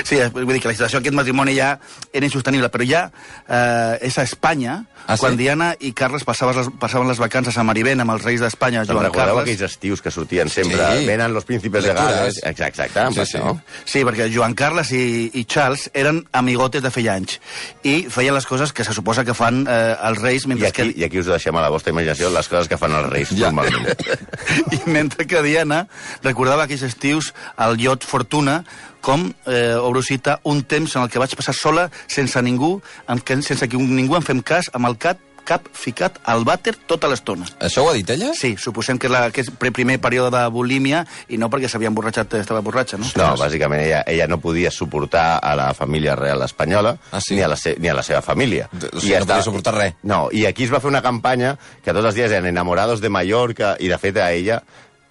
Sí, 0.05 0.19
vull 0.34 0.49
dir 0.52 0.61
que 0.61 0.69
la 0.69 0.75
situació 0.75 0.99
d'aquest 1.00 1.14
matrimoni 1.16 1.55
ja 1.56 1.78
era 2.12 2.26
insostenible, 2.26 2.69
però 2.72 2.84
ja 2.87 3.05
eh, 3.49 4.05
és 4.08 4.19
a 4.19 4.25
Espanya, 4.26 4.82
Ah, 5.06 5.19
sí? 5.19 5.20
quan 5.20 5.34
Diana 5.37 5.66
i 5.84 5.90
Carles 5.93 6.25
passaven 6.25 6.56
les, 6.56 6.69
passaven 6.81 7.08
les 7.11 7.19
vacances 7.20 7.56
a 7.61 7.64
Marivent 7.66 8.00
amb 8.00 8.14
els 8.14 8.22
reis 8.25 8.40
d'Espanya, 8.40 8.87
Joan 8.88 9.02
recordeu 9.05 9.34
Carles. 9.37 9.43
aquells 9.44 9.64
estius 9.70 10.00
que 10.00 10.11
sortien 10.11 10.49
sempre? 10.49 10.78
Sí. 10.99 11.05
Venen 11.06 11.34
los 11.37 11.44
príncipes 11.44 11.84
de. 11.84 11.93
Gales. 11.93 12.38
Exacte, 12.43 12.87
exacte, 12.87 13.25
Sí, 13.26 13.37
sí. 13.37 13.43
Sí, 13.84 14.05
perquè 14.05 14.31
Joan 14.32 14.55
Carles 14.56 14.93
i, 14.96 15.02
i 15.32 15.44
Charles 15.48 15.88
eren 15.94 16.22
amigotes 16.32 16.82
de 16.84 16.90
feia 16.94 17.14
anys 17.18 17.38
i 17.84 17.96
feien 18.12 18.34
les 18.36 18.46
coses 18.48 18.72
que 18.72 18.84
se 18.86 18.94
suposa 18.96 19.24
que 19.24 19.34
fan 19.36 19.64
eh, 19.68 19.94
els 20.08 20.22
reis 20.22 20.46
I 20.46 20.52
mentre 20.54 20.70
aquí, 20.70 20.88
que... 20.92 21.00
I 21.00 21.06
aquí 21.08 21.20
us 21.22 21.30
deixem 21.30 21.56
a 21.56 21.62
la 21.64 21.70
vostra 21.72 21.92
imaginació 21.94 22.30
les 22.34 22.48
coses 22.50 22.68
que 22.70 22.78
fan 22.80 22.94
els 22.98 23.10
reis 23.12 23.32
Ja. 23.34 23.50
normalment. 23.50 23.86
I 24.76 24.80
mentre 24.90 25.26
que 25.30 25.42
Diana 25.44 25.84
recordava 26.22 26.64
aquells 26.68 26.84
estius 26.86 27.32
al 27.56 27.78
iot 27.80 28.04
Fortuna 28.08 28.62
com, 29.04 29.26
eh, 29.46 29.75
obro 29.76 30.00
cita, 30.02 30.38
un 30.49 30.62
temps 30.64 30.96
en 30.96 31.02
el 31.04 31.11
que 31.12 31.20
vaig 31.20 31.34
passar 31.37 31.52
sola, 31.54 31.90
sense 32.08 32.40
ningú, 32.40 32.78
en 33.08 33.20
que, 33.20 33.37
sense 33.44 33.68
que 33.68 33.76
ningú 33.76 34.16
em 34.16 34.25
fem 34.25 34.40
cas, 34.40 34.70
amb 34.73 34.88
el 34.88 34.96
cap, 34.96 35.20
cap 35.44 35.66
ficat 35.72 36.18
al 36.24 36.44
vàter 36.44 36.74
tota 36.88 37.08
l'estona. 37.08 37.46
Això 37.60 37.84
ho 37.84 37.90
ha 37.90 37.94
dit 37.96 38.08
ella? 38.10 38.32
Sí, 38.34 38.54
suposem 38.58 38.98
que 38.98 39.06
és, 39.06 39.12
la, 39.12 39.30
que 39.30 39.42
és 39.44 39.50
el 39.52 39.72
primer 39.72 39.98
període 40.00 40.30
de 40.34 40.42
bulímia 40.50 41.04
i 41.28 41.36
no 41.38 41.50
perquè 41.52 41.68
s'havia 41.68 41.88
emborratxat, 41.92 42.34
estava 42.40 42.60
borratxa, 42.64 42.98
no? 42.98 43.06
No, 43.16 43.30
bàsicament 43.40 43.82
ella, 43.84 44.02
ella 44.06 44.26
no 44.30 44.38
podia 44.40 44.70
suportar 44.70 45.38
a 45.42 45.54
la 45.56 45.72
família 45.74 46.16
real 46.16 46.42
espanyola 46.42 46.96
Ah, 47.12 47.20
sí? 47.20 47.34
ni, 47.36 47.42
a 47.42 47.48
la 47.48 47.56
se, 47.56 47.76
ni 47.78 47.88
a 47.88 47.94
la 47.94 48.02
seva 48.02 48.22
família. 48.22 48.68
O 48.72 49.00
sigui, 49.00 49.14
no 49.18 49.26
podia 49.26 49.42
suportar 49.42 49.74
res. 49.76 49.94
No, 50.02 50.28
i 50.32 50.46
aquí 50.46 50.64
es 50.64 50.72
va 50.72 50.80
fer 50.80 50.88
una 50.90 51.02
campanya 51.02 51.56
que 51.84 51.92
tots 51.92 52.06
els 52.06 52.14
dies 52.16 52.30
eren 52.32 52.46
enamorados 52.50 53.00
de 53.04 53.08
Mallorca 53.12 53.76
i 53.80 53.88
de 53.92 53.98
fet 53.98 54.16
a 54.18 54.30
ella 54.32 54.62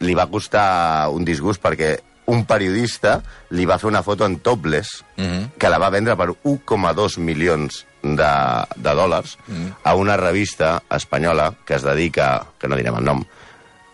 li 0.04 0.14
va 0.18 0.26
costar 0.28 1.08
un 1.14 1.24
disgust 1.24 1.62
perquè 1.64 1.94
un 2.34 2.46
periodista 2.48 3.18
li 3.52 3.66
va 3.68 3.78
fer 3.78 3.90
una 3.90 4.02
foto 4.04 4.26
en 4.26 4.38
topless 4.40 5.04
Mhm. 5.18 5.52
que 5.60 5.70
la 5.70 5.78
va 5.78 5.90
vendre 5.92 6.16
per 6.16 6.30
1,2 6.44 7.18
milions 7.20 7.86
de, 8.04 8.32
de 8.76 8.94
dòlars 8.96 9.38
Mhm. 9.48 9.74
a 9.84 9.96
una 9.96 10.18
revista 10.18 10.84
espanyola 10.92 11.54
que 11.66 11.76
es 11.76 11.84
dedica, 11.84 12.46
que 12.60 12.68
no 12.68 12.76
direm 12.76 12.96
el 13.00 13.06
nom, 13.06 13.24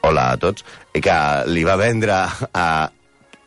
hola 0.01 0.32
a 0.32 0.38
tots, 0.38 0.66
i 0.94 1.01
que 1.01 1.13
li 1.48 1.63
va 1.63 1.75
vendre 1.78 2.13
a, 2.54 2.92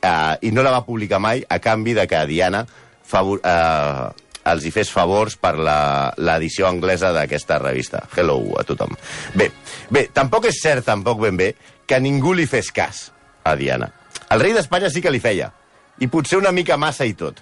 a, 0.02 0.36
i 0.40 0.50
no 0.52 0.62
la 0.62 0.70
va 0.70 0.84
publicar 0.86 1.18
mai 1.18 1.42
a 1.48 1.58
canvi 1.58 1.94
de 1.94 2.06
que 2.06 2.26
Diana 2.26 2.64
favor, 3.04 3.40
eh, 3.44 4.08
els 4.44 4.64
hi 4.66 4.70
fes 4.74 4.90
favors 4.90 5.36
per 5.38 5.54
l'edició 5.58 6.66
anglesa 6.68 7.12
d'aquesta 7.14 7.58
revista. 7.58 8.02
Hello 8.16 8.40
a 8.58 8.64
tothom. 8.64 8.90
Bé, 9.34 9.50
bé, 9.90 10.08
tampoc 10.12 10.46
és 10.50 10.58
cert, 10.62 10.84
tampoc 10.84 11.20
ben 11.20 11.36
bé, 11.36 11.54
que 11.86 12.00
ningú 12.00 12.32
li 12.34 12.46
fes 12.46 12.72
cas 12.72 13.10
a 13.44 13.54
Diana. 13.56 13.90
El 14.30 14.40
rei 14.40 14.52
d'Espanya 14.52 14.90
sí 14.90 15.02
que 15.02 15.10
li 15.10 15.20
feia, 15.20 15.52
i 16.00 16.08
potser 16.08 16.38
una 16.38 16.50
mica 16.52 16.76
massa 16.76 17.04
i 17.06 17.14
tot. 17.14 17.38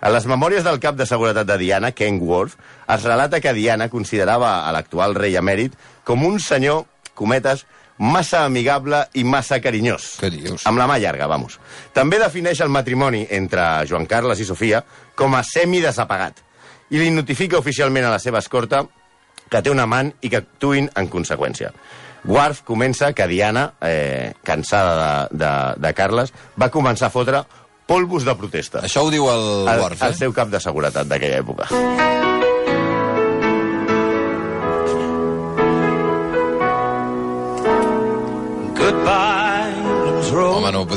En 0.00 0.14
les 0.14 0.26
memòries 0.30 0.64
del 0.64 0.80
cap 0.80 0.96
de 0.96 1.06
seguretat 1.08 1.48
de 1.48 1.58
Diana, 1.60 1.92
Ken 1.92 2.20
Worth, 2.22 2.56
es 2.88 3.04
relata 3.04 3.40
que 3.40 3.52
Diana 3.56 3.90
considerava 3.92 4.60
a 4.66 4.72
l'actual 4.72 5.14
rei 5.18 5.36
emèrit 5.36 5.76
com 6.04 6.24
un 6.26 6.38
senyor, 6.40 6.86
cometes, 7.14 7.66
massa 8.00 8.46
amigable 8.46 9.02
i 9.20 9.24
massa 9.28 9.60
carinyós. 9.60 10.14
Què 10.22 10.30
dius? 10.32 10.64
Amb 10.66 10.80
la 10.80 10.86
mà 10.88 10.96
llarga, 10.98 11.28
vamos. 11.28 11.58
També 11.92 12.18
defineix 12.18 12.62
el 12.64 12.72
matrimoni 12.72 13.26
entre 13.36 13.66
Joan 13.88 14.08
Carles 14.08 14.40
i 14.40 14.48
Sofia 14.48 14.80
com 15.14 15.36
a 15.36 15.44
semi-desapagat 15.44 16.40
i 16.90 16.98
li 16.98 17.10
notifica 17.12 17.60
oficialment 17.60 18.08
a 18.08 18.14
la 18.16 18.22
seva 18.22 18.40
escorta 18.40 18.86
que 19.50 19.60
té 19.60 19.70
un 19.70 19.82
amant 19.82 20.14
i 20.22 20.30
que 20.30 20.40
actuïn 20.40 20.88
en 20.96 21.10
conseqüència. 21.12 21.74
Guarf 22.24 22.62
comença 22.68 23.12
que 23.16 23.26
Diana, 23.28 23.72
eh, 23.80 24.32
cansada 24.44 24.96
de, 24.96 25.38
de, 25.44 25.52
de 25.80 25.92
Carles, 25.96 26.32
va 26.60 26.70
començar 26.72 27.08
a 27.08 27.14
fotre 27.14 27.44
polvos 27.90 28.26
de 28.28 28.36
protesta. 28.38 28.84
Això 28.86 29.02
ho 29.02 29.10
diu 29.10 29.26
el, 29.32 29.48
El, 29.66 29.82
el 29.90 30.06
eh? 30.12 30.14
seu 30.14 30.36
cap 30.36 30.52
de 30.52 30.62
seguretat 30.62 31.10
d'aquella 31.10 31.42
època. 31.42 32.39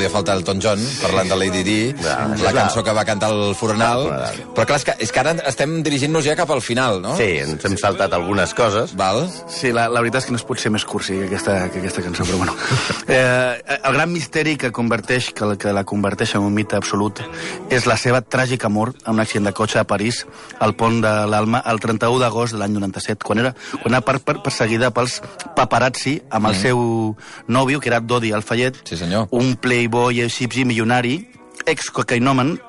Podia 0.03 0.11
faltar 0.11 0.35
el 0.35 0.43
Tom 0.43 0.59
John, 0.59 0.81
parlant 1.01 1.29
de 1.31 1.35
Lady 1.37 1.61
Di, 1.63 1.93
la 2.03 2.51
cançó 2.51 2.83
que 2.83 2.91
va 2.91 3.05
cantar 3.07 3.29
el 3.31 3.53
Fornal. 3.55 4.03
Fornal. 4.03 4.39
Però 4.55 4.65
clar, 4.67 4.77
és 4.81 4.83
que, 4.87 4.95
és 5.05 5.11
que 5.15 5.19
ara 5.21 5.31
estem 5.47 5.77
dirigint-nos 5.85 6.25
ja 6.25 6.35
cap 6.35 6.49
al 6.51 6.59
final, 6.61 6.99
no? 7.01 7.13
Sí, 7.15 7.37
ens 7.39 7.63
hem 7.63 7.77
saltat 7.79 8.11
algunes 8.17 8.51
coses. 8.57 8.91
Val? 8.99 9.23
Sí, 9.47 9.71
la, 9.71 9.85
la 9.87 10.01
veritat 10.03 10.23
és 10.23 10.27
que 10.27 10.33
no 10.35 10.39
es 10.41 10.43
pot 10.47 10.59
ser 10.59 10.73
més 10.75 10.83
cursi 10.83 11.15
que 11.21 11.29
aquesta, 11.29 11.55
que 11.71 11.79
aquesta 11.79 12.03
cançó, 12.03 12.25
però 12.27 12.41
bueno. 12.41 12.55
Eh, 13.13 13.61
el 13.83 13.93
gran 13.93 14.11
misteri 14.13 14.53
que 14.57 14.71
converteix, 14.71 15.31
que, 15.35 15.45
la- 15.45 15.57
que 15.59 15.71
la 15.75 15.83
converteix 15.83 16.33
en 16.37 16.41
un 16.47 16.53
mite 16.55 16.75
absolut 16.77 17.19
és 17.69 17.83
la 17.85 17.97
seva 17.99 18.21
tràgica 18.23 18.69
mort 18.71 18.95
en 19.05 19.17
un 19.17 19.19
accident 19.23 19.49
de 19.49 19.53
cotxe 19.53 19.79
a 19.81 19.83
París, 19.87 20.21
al 20.63 20.73
pont 20.79 21.01
de 21.03 21.11
l'Alma, 21.29 21.59
el 21.69 21.79
31 21.83 22.17
d'agost 22.23 22.55
de 22.55 22.61
l'any 22.61 22.71
97, 22.77 23.23
quan 23.27 23.41
era, 23.43 23.51
quan 23.81 23.91
era 23.93 24.01
per, 24.07 24.19
per, 24.23 24.37
perseguida 24.45 24.89
pels 24.95 25.19
paparazzi 25.57 26.15
amb 26.31 26.47
el 26.49 26.55
seu 26.57 26.79
nòvio, 27.51 27.81
que 27.83 27.91
era 27.91 27.99
Dodi 27.99 28.31
Alfayet, 28.33 28.79
Sí, 28.87 28.97
senyor. 28.97 29.27
un 29.35 29.55
playboy 29.59 29.92
egipci 30.25 30.65
milionari, 30.65 31.29
ex-cocainomen, 31.65 32.59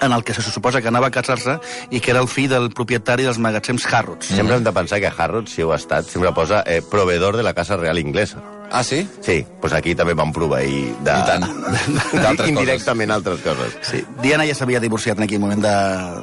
en 0.00 0.12
el 0.12 0.24
que 0.24 0.34
se 0.34 0.42
suposa 0.42 0.80
que 0.80 0.88
anava 0.88 1.08
a 1.08 1.14
casar-se 1.14 1.58
i 1.90 2.00
que 2.00 2.12
era 2.12 2.20
el 2.22 2.28
fill 2.30 2.50
del 2.50 2.70
propietari 2.70 3.26
dels 3.26 3.40
magatzems 3.42 3.86
Harrods. 3.92 4.30
Sempre 4.30 4.58
hem 4.58 4.66
de 4.66 4.72
pensar 4.72 5.00
que 5.00 5.10
Harrods, 5.10 5.54
si 5.54 5.62
ho 5.62 5.72
ha 5.72 5.80
estat, 5.80 6.06
sempre 6.06 6.32
posa 6.34 6.62
eh, 6.66 6.82
proveedor 6.82 7.36
de 7.36 7.42
la 7.42 7.54
Casa 7.54 7.76
Real 7.76 7.98
Inglesa. 7.98 8.42
Ah, 8.70 8.82
sí? 8.84 9.00
Sí, 9.24 9.40
doncs 9.62 9.74
aquí 9.78 9.94
també 9.96 10.14
van 10.18 10.32
proveir 10.34 10.92
de... 11.04 11.12
I 11.14 11.24
tant. 11.28 11.46
D'altres 12.24 12.50
Indirectament 12.50 13.12
altres 13.14 13.40
coses. 13.44 13.76
Sí. 13.86 14.02
Diana 14.22 14.44
ja 14.48 14.56
s'havia 14.58 14.80
divorciat 14.82 15.18
en 15.18 15.24
aquell 15.24 15.40
moment 15.40 15.62
de, 15.64 15.74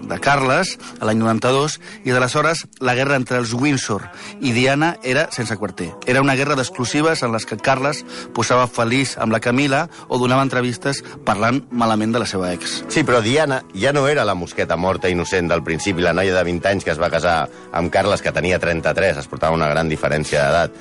de 0.05 0.19
Carles, 0.21 0.75
a 0.99 1.09
l'any 1.09 1.19
92, 1.23 1.79
i 2.05 2.13
d'aleshores 2.13 2.65
la 2.85 2.95
guerra 2.97 3.17
entre 3.17 3.39
els 3.41 3.53
Windsor 3.57 4.05
i 4.45 4.53
Diana 4.55 4.95
era 5.03 5.27
sense 5.33 5.57
quarter. 5.57 5.89
Era 6.05 6.21
una 6.21 6.35
guerra 6.37 6.57
d'exclusives 6.59 7.23
en 7.25 7.33
les 7.33 7.47
que 7.49 7.57
Carles 7.57 8.03
posava 8.37 8.67
feliç 8.69 9.15
amb 9.21 9.33
la 9.33 9.41
Camila 9.41 9.85
o 10.07 10.19
donava 10.21 10.45
entrevistes 10.45 11.01
parlant 11.25 11.63
malament 11.71 12.13
de 12.13 12.21
la 12.21 12.29
seva 12.29 12.51
ex. 12.53 12.81
Sí, 12.93 13.03
però 13.07 13.23
Diana 13.25 13.63
ja 13.73 13.93
no 13.95 14.05
era 14.07 14.25
la 14.27 14.37
mosqueta 14.37 14.77
morta 14.77 15.09
innocent 15.09 15.49
del 15.49 15.63
principi, 15.65 16.05
la 16.05 16.13
noia 16.13 16.35
de 16.35 16.45
20 16.45 16.71
anys 16.75 16.85
que 16.85 16.93
es 16.93 17.01
va 17.01 17.09
casar 17.13 17.37
amb 17.73 17.91
Carles, 17.93 18.21
que 18.21 18.33
tenia 18.35 18.59
33, 18.61 19.17
es 19.23 19.31
portava 19.31 19.57
una 19.57 19.71
gran 19.71 19.89
diferència 19.89 20.45
d'edat. 20.45 20.77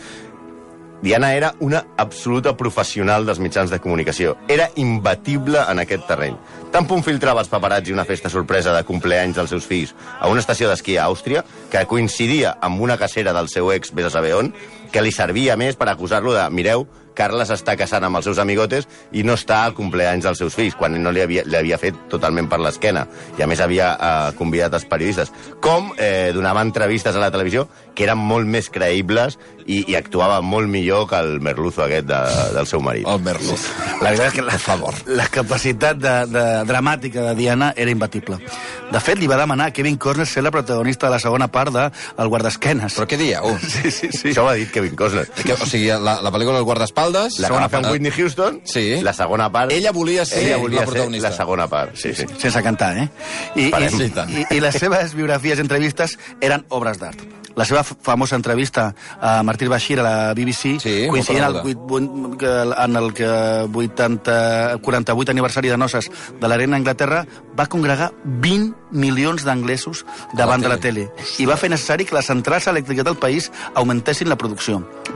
Diana 1.04 1.34
era 1.34 1.54
una 1.60 1.84
absoluta 1.98 2.54
professional 2.56 3.26
dels 3.28 3.36
mitjans 3.36 3.68
de 3.68 3.76
comunicació. 3.76 4.38
Era 4.48 4.70
imbatible 4.80 5.60
en 5.68 5.82
aquest 5.82 6.06
terreny. 6.08 6.38
Tant 6.72 6.86
punt 6.88 7.04
filtrava 7.04 7.42
els 7.44 7.50
paparazzi 7.52 7.92
una 7.92 8.06
festa 8.08 8.30
sorpresa 8.32 8.72
de 8.72 8.86
compleanys 8.88 9.36
dels 9.36 9.52
seus 9.52 9.66
fills 9.68 9.92
a 10.16 10.30
una 10.32 10.40
estació 10.40 10.70
d'esquí 10.70 10.96
a 10.96 11.04
Àustria, 11.12 11.42
que 11.68 11.84
coincidia 11.90 12.54
amb 12.56 12.80
una 12.80 12.96
cacera 12.96 13.36
del 13.36 13.52
seu 13.52 13.68
ex, 13.74 13.92
vés 13.92 14.08
a 14.08 14.14
saber 14.16 14.32
on, 14.38 14.48
que 14.94 15.02
li 15.02 15.10
servia 15.10 15.58
més 15.58 15.74
per 15.74 15.88
acusar-lo 15.90 16.36
de, 16.36 16.44
mireu, 16.54 16.86
Carles 17.14 17.50
està 17.54 17.76
casant 17.78 18.04
amb 18.04 18.18
els 18.18 18.26
seus 18.26 18.40
amigotes 18.42 18.88
i 19.14 19.22
no 19.26 19.36
està 19.38 19.62
al 19.64 19.74
compleanys 19.76 20.26
dels 20.26 20.40
seus 20.42 20.56
fills, 20.58 20.74
quan 20.78 20.96
no 21.00 21.12
li 21.14 21.22
havia, 21.22 21.44
li 21.46 21.58
havia 21.58 21.78
fet 21.78 21.96
totalment 22.10 22.50
per 22.50 22.58
l'esquena. 22.62 23.06
I 23.38 23.44
a 23.46 23.48
més 23.50 23.62
havia 23.62 23.92
eh, 23.94 24.34
convidat 24.38 24.74
els 24.74 24.86
periodistes. 24.90 25.30
Com 25.62 25.92
eh, 25.96 26.32
donava 26.34 26.64
entrevistes 26.66 27.14
a 27.14 27.22
la 27.22 27.30
televisió 27.34 27.68
que 27.94 28.06
eren 28.08 28.18
molt 28.18 28.50
més 28.50 28.68
creïbles 28.74 29.38
i, 29.64 29.84
i 29.88 29.96
actuava 29.96 30.40
molt 30.44 30.68
millor 30.68 31.06
que 31.08 31.20
el 31.22 31.38
merluzo 31.44 31.84
aquest 31.86 32.08
de, 32.10 32.20
del 32.56 32.66
seu 32.68 32.82
marit. 32.84 33.06
El 33.08 33.22
Merluz. 33.24 33.64
La 34.02 34.10
veritat 34.10 34.26
és 34.26 34.34
que 34.36 34.44
la, 34.44 34.58
favor. 34.60 34.98
la 35.06 35.28
capacitat 35.32 36.00
de, 36.00 36.14
de, 36.28 36.44
dramàtica 36.68 37.30
de 37.30 37.34
Diana 37.38 37.70
era 37.76 37.94
imbatible. 37.94 38.40
De 38.90 39.00
fet, 39.00 39.18
li 39.20 39.30
va 39.30 39.38
demanar 39.40 39.70
a 39.70 39.74
Kevin 39.74 39.96
Costner 39.96 40.26
ser 40.28 40.44
la 40.44 40.52
protagonista 40.54 41.08
de 41.08 41.14
la 41.16 41.22
segona 41.22 41.48
part 41.48 41.72
de 41.74 41.86
El 42.18 42.28
guardesquenes. 42.32 42.98
Però 42.98 43.08
què 43.08 43.20
dieu? 43.20 43.54
Sí, 43.74 43.90
sí, 43.90 44.08
sí. 44.12 44.28
Això 44.30 44.44
ho 44.44 44.48
ha 44.50 44.54
dit 44.58 44.70
Kevin 44.70 44.83
Costner. 44.92 45.26
Que, 45.30 45.52
o 45.54 45.66
sigui, 45.66 45.86
la, 45.88 46.20
la 46.22 46.30
pel·lícula 46.32 46.58
El 46.58 46.64
guardaespaldes... 46.64 47.38
La 47.40 47.48
segona 47.48 47.68
part 47.68 47.90
Whitney 47.90 48.10
Houston, 48.12 48.60
Sí. 48.64 49.00
la 49.02 49.12
segona 49.12 49.50
part... 49.52 49.72
Ella 49.72 49.92
volia 49.92 50.24
ser 50.24 50.44
ella 50.44 50.56
volia 50.58 50.80
la 50.80 50.86
protagonista. 50.86 51.28
Ser 51.30 51.38
la 51.38 51.44
segona 51.44 51.68
part, 51.68 51.96
sí, 51.96 52.14
sí. 52.14 52.26
sense 52.38 52.62
cantar, 52.62 52.96
eh? 52.98 53.08
I, 53.56 53.70
Farem. 53.70 54.00
i, 54.00 54.42
i, 54.42 54.46
I 54.56 54.60
les 54.60 54.74
seves 54.76 55.14
biografies 55.14 55.58
i 55.58 55.62
entrevistes 55.64 56.18
eren 56.40 56.66
obres 56.68 56.98
d'art. 57.00 57.20
La 57.54 57.62
seva 57.64 57.84
famosa 57.84 58.34
entrevista 58.34 58.88
a 59.22 59.40
Martí 59.46 59.68
Bashir 59.70 60.00
a 60.00 60.02
la 60.02 60.34
BBC, 60.34 60.72
Sí, 60.82 60.94
coincidint 61.08 61.44
el, 61.46 61.60
vuit- 61.62 61.78
vuit- 61.86 62.36
que- 62.36 62.48
en 62.82 62.96
el 62.98 63.12
que 63.14 63.28
80, 63.72 64.78
48 64.82 65.30
aniversari 65.30 65.68
de 65.68 65.76
noces 65.78 66.10
de 66.40 66.48
la 66.48 66.56
reina 66.56 66.74
d'Anglaterra, 66.76 67.24
va 67.58 67.66
congregar 67.70 68.10
20 68.24 68.74
milions 68.90 69.44
d'anglesos 69.46 70.04
davant 70.34 70.62
de 70.62 70.68
la 70.72 70.78
tele 70.82 71.04
i 71.38 71.46
va 71.46 71.56
fer 71.56 71.70
necessari 71.70 72.04
que 72.08 72.14
les 72.16 72.26
centrals 72.26 72.66
elèctriques 72.70 73.04
del 73.06 73.16
país 73.22 73.50
augmentessin 73.74 74.28
la 74.28 74.36
producció. 74.38 74.63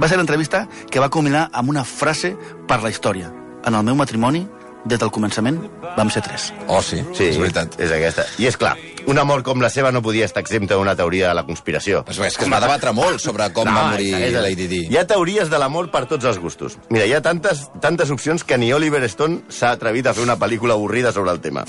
Va 0.00 0.08
ser 0.08 0.16
l'entrevista 0.18 0.66
que 0.90 1.00
va 1.00 1.08
culminar 1.08 1.48
amb 1.52 1.70
una 1.70 1.84
frase 1.84 2.36
per 2.68 2.82
la 2.82 2.90
història. 2.90 3.32
En 3.64 3.74
el 3.74 3.82
meu 3.84 3.94
matrimoni, 3.96 4.46
des 4.84 4.98
del 5.00 5.10
començament, 5.10 5.58
vam 5.96 6.08
ser 6.10 6.22
tres. 6.22 6.52
Oh, 6.68 6.80
sí, 6.82 7.02
Sí, 7.14 7.24
és 7.24 7.38
veritat. 7.38 7.74
És 7.80 7.90
aquesta. 7.92 8.24
I 8.38 8.46
és 8.46 8.56
clar, 8.56 8.76
un 9.06 9.18
amor 9.18 9.42
com 9.42 9.60
la 9.60 9.68
seva 9.68 9.90
no 9.92 10.00
podia 10.02 10.24
estar 10.24 10.40
exempta 10.40 10.74
d'una 10.76 10.94
teoria 10.96 11.28
de 11.28 11.34
la 11.34 11.44
conspiració. 11.44 12.04
És, 12.08 12.18
és 12.18 12.36
que 12.38 12.44
es 12.44 12.52
va 12.52 12.60
debatre 12.60 12.92
molt 12.92 13.18
sobre 13.20 13.50
com 13.52 13.66
va 13.66 13.90
morir 13.90 14.14
és- 14.14 14.32
és- 14.34 14.40
Lady 14.42 14.66
Di. 14.68 14.86
Hi 14.90 14.96
ha 14.96 15.06
teories 15.06 15.50
de 15.50 15.58
l'amor 15.58 15.90
per 15.90 16.06
tots 16.06 16.24
els 16.24 16.38
gustos. 16.38 16.78
Mira, 16.90 17.04
hi 17.06 17.12
ha 17.12 17.20
tantes, 17.20 17.70
tantes 17.80 18.10
opcions 18.10 18.44
que 18.44 18.56
ni 18.58 18.72
Oliver 18.72 19.02
Stone 19.04 19.40
s'ha 19.48 19.72
atrevit 19.72 20.06
a 20.06 20.14
fer 20.14 20.22
una 20.22 20.38
pel·lícula 20.38 20.74
avorrida 20.74 21.12
sobre 21.12 21.32
el 21.32 21.40
tema. 21.40 21.64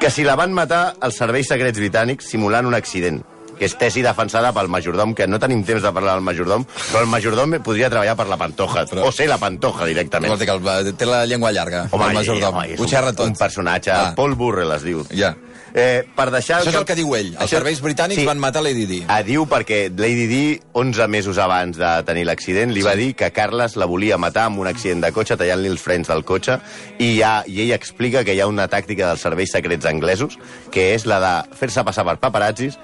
Que 0.00 0.10
si 0.10 0.24
la 0.24 0.34
van 0.34 0.52
matar 0.52 0.94
els 1.02 1.16
serveis 1.16 1.46
secrets 1.46 1.78
britànics 1.78 2.22
simulant 2.24 2.66
un 2.66 2.74
accident 2.74 3.22
que 3.60 3.68
és 3.68 3.74
tesi 3.76 4.00
defensada 4.00 4.54
pel 4.56 4.70
majordom, 4.72 5.12
que 5.14 5.26
no 5.28 5.36
tenim 5.38 5.60
temps 5.68 5.82
de 5.84 5.92
parlar 5.92 6.14
del 6.16 6.24
majordom, 6.24 6.64
però 6.88 7.02
el 7.04 7.10
majordom 7.12 7.58
podria 7.62 7.90
treballar 7.92 8.16
per 8.16 8.26
la 8.30 8.38
Pantoja, 8.40 8.86
Però- 8.88 9.04
o 9.04 9.12
ser 9.12 9.28
la 9.28 9.36
Pantoja 9.36 9.84
directament. 9.84 10.30
Vols 10.32 10.40
dir 10.40 10.48
que 10.48 10.56
el, 10.56 10.94
té 10.96 11.04
la 11.06 11.26
llengua 11.28 11.52
llarga, 11.52 11.84
Home, 11.90 12.06
el 12.08 12.14
majordom. 12.22 12.54
home, 12.56 12.72
és 12.72 12.80
un, 12.80 12.88
tot. 13.14 13.26
un 13.26 13.36
personatge, 13.36 13.90
Ah. 13.92 14.14
Paul 14.16 14.34
Burrell 14.34 14.72
es 14.72 14.82
diu. 14.82 15.04
Ja. 15.12 15.34
Eh, 15.72 16.02
per 16.16 16.30
deixar... 16.32 16.62
Això 16.64 16.70
és 16.70 16.74
el 16.80 16.84
que 16.84 16.96
diu 16.96 17.14
ell. 17.14 17.28
Els 17.34 17.44
Això- 17.44 17.58
serveis 17.60 17.80
britànics 17.80 18.18
Sí. 18.18 18.26
van 18.26 18.38
matar 18.40 18.62
Lady 18.62 18.86
Di. 18.86 19.04
Ah, 19.06 19.22
diu 19.22 19.44
perquè 19.46 19.92
Lady 19.96 20.26
Di, 20.26 20.60
11 20.72 21.06
mesos 21.06 21.38
abans 21.38 21.76
de 21.78 21.90
tenir 22.08 22.24
l'accident, 22.26 22.72
li 22.72 22.82
va 22.82 22.96
dir 22.96 23.14
que 23.14 23.30
Carles 23.30 23.76
la 23.76 23.86
volia 23.86 24.18
matar 24.18 24.46
amb 24.48 24.58
un 24.58 24.66
accident 24.66 25.04
de 25.04 25.12
cotxe, 25.12 25.36
tallant-li 25.36 25.68
els 25.68 25.80
frens 25.80 26.08
del 26.08 26.24
cotxe, 26.24 26.58
i, 26.98 27.20
ha, 27.22 27.44
i 27.46 27.60
ell 27.62 27.72
explica 27.76 28.24
que 28.24 28.34
hi 28.34 28.40
ha 28.40 28.48
una 28.48 28.66
tàctica 28.68 29.06
dels 29.06 29.20
serveis 29.20 29.52
secrets 29.52 29.86
anglesos, 29.86 30.38
que 30.72 30.94
és 30.96 31.06
la 31.06 31.20
de 31.20 31.54
fer-se 31.54 31.84
passar 31.84 32.04
per 32.04 32.16
paparazzis, 32.18 32.76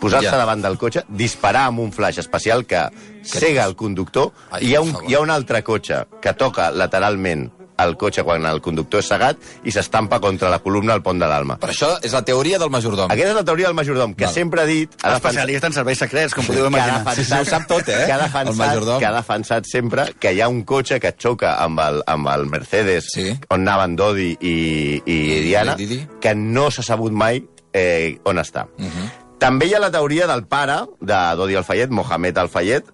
posar-se 0.00 0.30
Ja. 0.30 0.36
davant 0.36 0.62
del 0.62 0.78
cotxe, 0.78 1.04
disparar 1.08 1.66
amb 1.66 1.80
un 1.80 1.92
flash 1.92 2.18
especial 2.18 2.64
que 2.66 2.88
cega 3.22 3.64
el 3.64 3.74
conductor, 3.76 4.32
Ai, 4.50 4.64
i 4.64 4.68
hi 4.70 4.74
ha, 4.76 4.80
un, 4.80 4.94
hi 5.08 5.14
ha 5.14 5.20
un 5.20 5.30
altre 5.30 5.62
cotxe 5.62 6.04
que 6.22 6.32
toca 6.34 6.70
lateralment 6.70 7.50
el 7.78 7.94
cotxe 8.00 8.22
quan 8.24 8.40
el 8.48 8.62
conductor 8.64 9.00
és 9.02 9.06
cegat 9.10 9.36
i 9.68 9.70
s'estampa 9.70 10.16
contra 10.18 10.48
la 10.48 10.60
columna 10.64 10.94
al 10.94 11.02
pont 11.02 11.18
de 11.20 11.26
l'Alma. 11.28 11.58
Per 11.60 11.68
això 11.74 11.98
és 12.02 12.10
la 12.14 12.22
teoria 12.24 12.58
del 12.58 12.70
majordom. 12.70 13.10
Aquesta 13.12 13.28
és 13.34 13.36
la 13.36 13.44
teoria 13.44 13.66
del 13.66 13.74
majordom, 13.76 14.14
que 14.14 14.24
Val. 14.24 14.32
sempre 14.32 14.62
ha 14.62 14.64
dit... 14.64 14.88
ha 15.02 15.10
defensat- 15.10 15.16
Especialista 15.16 15.66
en 15.66 15.72
serveis 15.74 15.98
secrets, 15.98 16.32
com 16.32 16.46
podeu 16.46 16.62
que 16.62 16.66
ha 16.68 16.70
imaginar. 16.70 16.98
defensat, 17.04 17.24
Sí, 17.24 17.24
sí, 17.34 17.38
ho 17.38 17.44
sap 17.44 17.66
tot, 17.68 17.88
eh, 17.88 18.06
Que 18.06 18.12
ha, 18.12 18.16
el 18.16 18.22
defensat, 18.22 18.98
que 18.98 19.04
ha 19.06 19.12
defensat 19.12 19.64
sempre 19.66 20.06
que 20.18 20.32
hi 20.32 20.40
ha 20.40 20.48
un 20.48 20.62
cotxe 20.64 20.98
que 20.98 21.12
xoca 21.18 21.56
amb 21.62 21.78
el, 21.80 22.02
amb 22.06 22.28
el 22.28 22.46
Mercedes, 22.46 23.10
Sí. 23.12 23.28
on 23.50 23.68
anaven 23.68 23.94
Dodi 23.96 24.30
i, 24.40 25.02
i, 25.04 25.12
I 25.36 25.40
Diana, 25.42 25.74
Di. 25.76 26.06
que 26.18 26.34
no 26.34 26.70
s'ha 26.70 26.82
sabut 26.82 27.12
mai 27.12 27.44
eh, 27.74 28.18
on 28.24 28.38
està. 28.38 28.68
Uh 28.78 28.84
-huh. 28.86 29.10
També 29.38 29.68
hi 29.68 29.74
ha 29.76 29.80
la 29.82 29.92
teoria 29.92 30.26
del 30.30 30.46
pare 30.48 30.78
de 31.00 31.18
Dodi 31.36 31.56
Alfayet, 31.58 31.90
Mohamed 31.92 32.38
Alfayet, 32.40 32.86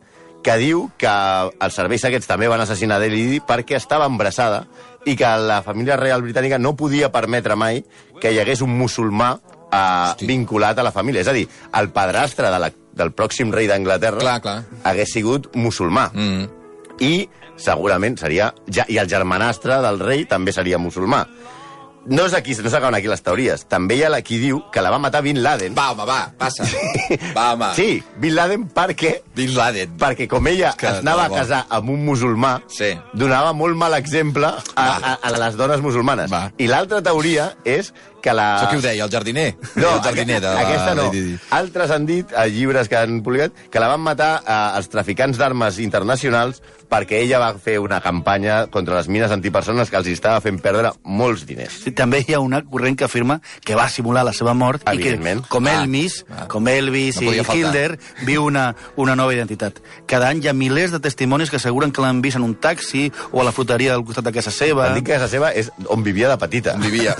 que 0.42 0.56
diu 0.58 0.88
que 0.98 1.12
els 1.62 1.76
serveis 1.78 2.02
secrets 2.02 2.26
també 2.26 2.48
van 2.50 2.60
assassinar 2.60 2.98
Di 3.00 3.38
perquè 3.46 3.76
estava 3.78 4.08
embarassada 4.10 4.64
i 5.06 5.14
que 5.16 5.30
la 5.38 5.62
família 5.62 5.96
real 5.96 6.22
britànica 6.22 6.58
no 6.58 6.74
podia 6.76 7.12
permetre 7.12 7.54
mai 7.54 7.84
que 8.20 8.32
hi 8.32 8.40
hagués 8.42 8.62
un 8.62 8.74
musulmà 8.74 9.36
eh, 9.72 10.10
Hosti. 10.10 10.26
vinculat 10.26 10.78
a 10.78 10.82
la 10.82 10.92
família. 10.92 11.22
És 11.22 11.28
a 11.28 11.32
dir, 11.32 11.46
el 11.78 11.90
padrastre 11.90 12.50
de 12.50 12.58
la, 12.58 12.70
del 12.92 13.14
pròxim 13.14 13.52
rei 13.54 13.70
d'Anglaterra 13.70 14.40
hagués 14.82 15.14
sigut 15.14 15.52
musulmà. 15.54 16.10
Mm. 16.12 16.50
I 17.00 17.28
segurament 17.56 18.18
seria... 18.18 18.52
Ja, 18.66 18.84
I 18.88 18.98
el 18.98 19.08
germanastre 19.10 19.80
del 19.82 20.00
rei 20.02 20.26
també 20.26 20.52
seria 20.52 20.78
musulmà. 20.78 21.24
No 22.06 22.24
és 22.26 22.34
aquí, 22.34 22.54
no 22.62 22.70
s'acaben 22.70 22.94
aquí 22.98 23.06
les 23.10 23.22
teories. 23.22 23.64
També 23.70 23.96
hi 23.96 24.02
ha 24.04 24.10
la 24.10 24.22
qui 24.26 24.38
diu 24.42 24.62
que 24.72 24.82
la 24.82 24.90
va 24.90 24.98
matar 24.98 25.22
Bin 25.22 25.42
Laden. 25.42 25.74
Va, 25.76 25.90
home, 25.92 26.06
va, 26.08 26.32
passa. 26.38 26.64
Va, 27.36 27.52
home. 27.54 27.68
Sí, 27.76 28.02
Bin 28.22 28.34
Laden 28.34 28.64
perquè 28.74 29.20
Bin 29.36 29.54
Laden. 29.54 29.96
perquè 29.98 30.26
com 30.28 30.46
ella 30.50 30.74
que 30.78 30.86
es 30.90 30.98
anava 31.02 31.28
de 31.28 31.34
a 31.36 31.38
casar 31.42 31.60
amb 31.70 31.90
un 31.90 32.04
musulmà, 32.06 32.56
Sí. 32.68 32.92
donava 33.14 33.52
molt 33.52 33.76
mal 33.76 33.94
exemple 33.94 34.46
a, 34.46 34.62
a, 34.76 35.14
a 35.22 35.30
les 35.38 35.56
dones 35.56 35.80
musulmanes. 35.80 36.30
Va. 36.32 36.50
I 36.58 36.66
l'altra 36.66 37.02
teoria 37.02 37.52
és 37.64 37.92
que 38.22 38.34
la... 38.36 38.48
Això 38.58 38.70
qui 38.70 38.80
ho 38.80 38.84
deia, 38.84 39.04
el 39.04 39.12
jardiner? 39.12 39.48
No, 39.74 39.96
el 39.96 40.04
jardiner 40.04 40.40
de 40.40 40.52
la 40.52 40.62
aquesta 40.66 40.94
no. 40.98 41.08
Altres 41.58 41.90
han 41.94 42.06
dit, 42.08 42.30
a 42.36 42.46
llibres 42.46 42.88
que 42.88 43.00
han 43.00 43.20
publicat, 43.26 43.56
que 43.70 43.82
la 43.82 43.90
van 43.92 44.04
matar 44.04 44.32
eh, 44.46 44.60
els 44.78 44.88
traficants 44.92 45.40
d'armes 45.40 45.80
internacionals 45.82 46.62
perquè 46.92 47.22
ella 47.24 47.38
va 47.40 47.52
fer 47.56 47.78
una 47.80 48.02
campanya 48.04 48.66
contra 48.72 48.98
les 48.98 49.08
mines 49.08 49.32
antipersones 49.32 49.88
que 49.88 49.96
els 49.96 50.10
estava 50.12 50.42
fent 50.44 50.58
perdre 50.60 50.90
molts 51.08 51.46
diners. 51.48 51.78
Sí, 51.86 51.92
també 51.96 52.20
hi 52.20 52.34
ha 52.36 52.40
una 52.44 52.60
corrent 52.68 52.98
que 53.00 53.06
afirma 53.08 53.38
que 53.64 53.76
va 53.78 53.86
simular 53.88 54.26
la 54.28 54.34
seva 54.36 54.52
mort 54.52 54.84
i 54.92 55.00
que, 55.00 55.14
com 55.48 55.70
Ah, 55.70 55.78
Elvis, 55.80 56.18
ah. 56.28 56.44
com 56.52 56.68
Elvis 56.68 57.22
No 57.22 57.32
i. 57.32 57.40
Hilder, 57.40 57.96
viu 58.28 58.44
una, 58.44 58.74
una 59.00 59.16
nova 59.16 59.32
identitat. 59.32 59.80
Cada 60.10 60.28
any 60.28 60.42
hi 60.44 60.50
ha 60.50 60.54
milers 60.56 60.92
de 60.92 61.00
testimonis 61.00 61.48
que 61.48 61.56
asseguren 61.56 61.94
que 61.96 62.04
l'han 62.04 62.20
vist 62.20 62.36
en 62.36 62.44
un 62.44 62.54
taxi 62.60 63.06
o 63.30 63.40
a 63.40 63.46
la 63.48 63.54
fruteria 63.56 63.96
del 63.96 64.04
costat 64.04 64.28
de 64.28 64.34
casa 64.36 64.52
seva. 64.52 64.90
Van 64.90 65.00
dir 65.00 65.06
que 65.06 65.16
casa 65.16 65.30
seva 65.32 65.52
és 65.56 65.72
on 65.88 66.04
vivia 66.04 66.28
de 66.28 66.36
petita. 66.44 66.76
On 66.76 66.84
vivia. 66.84 67.16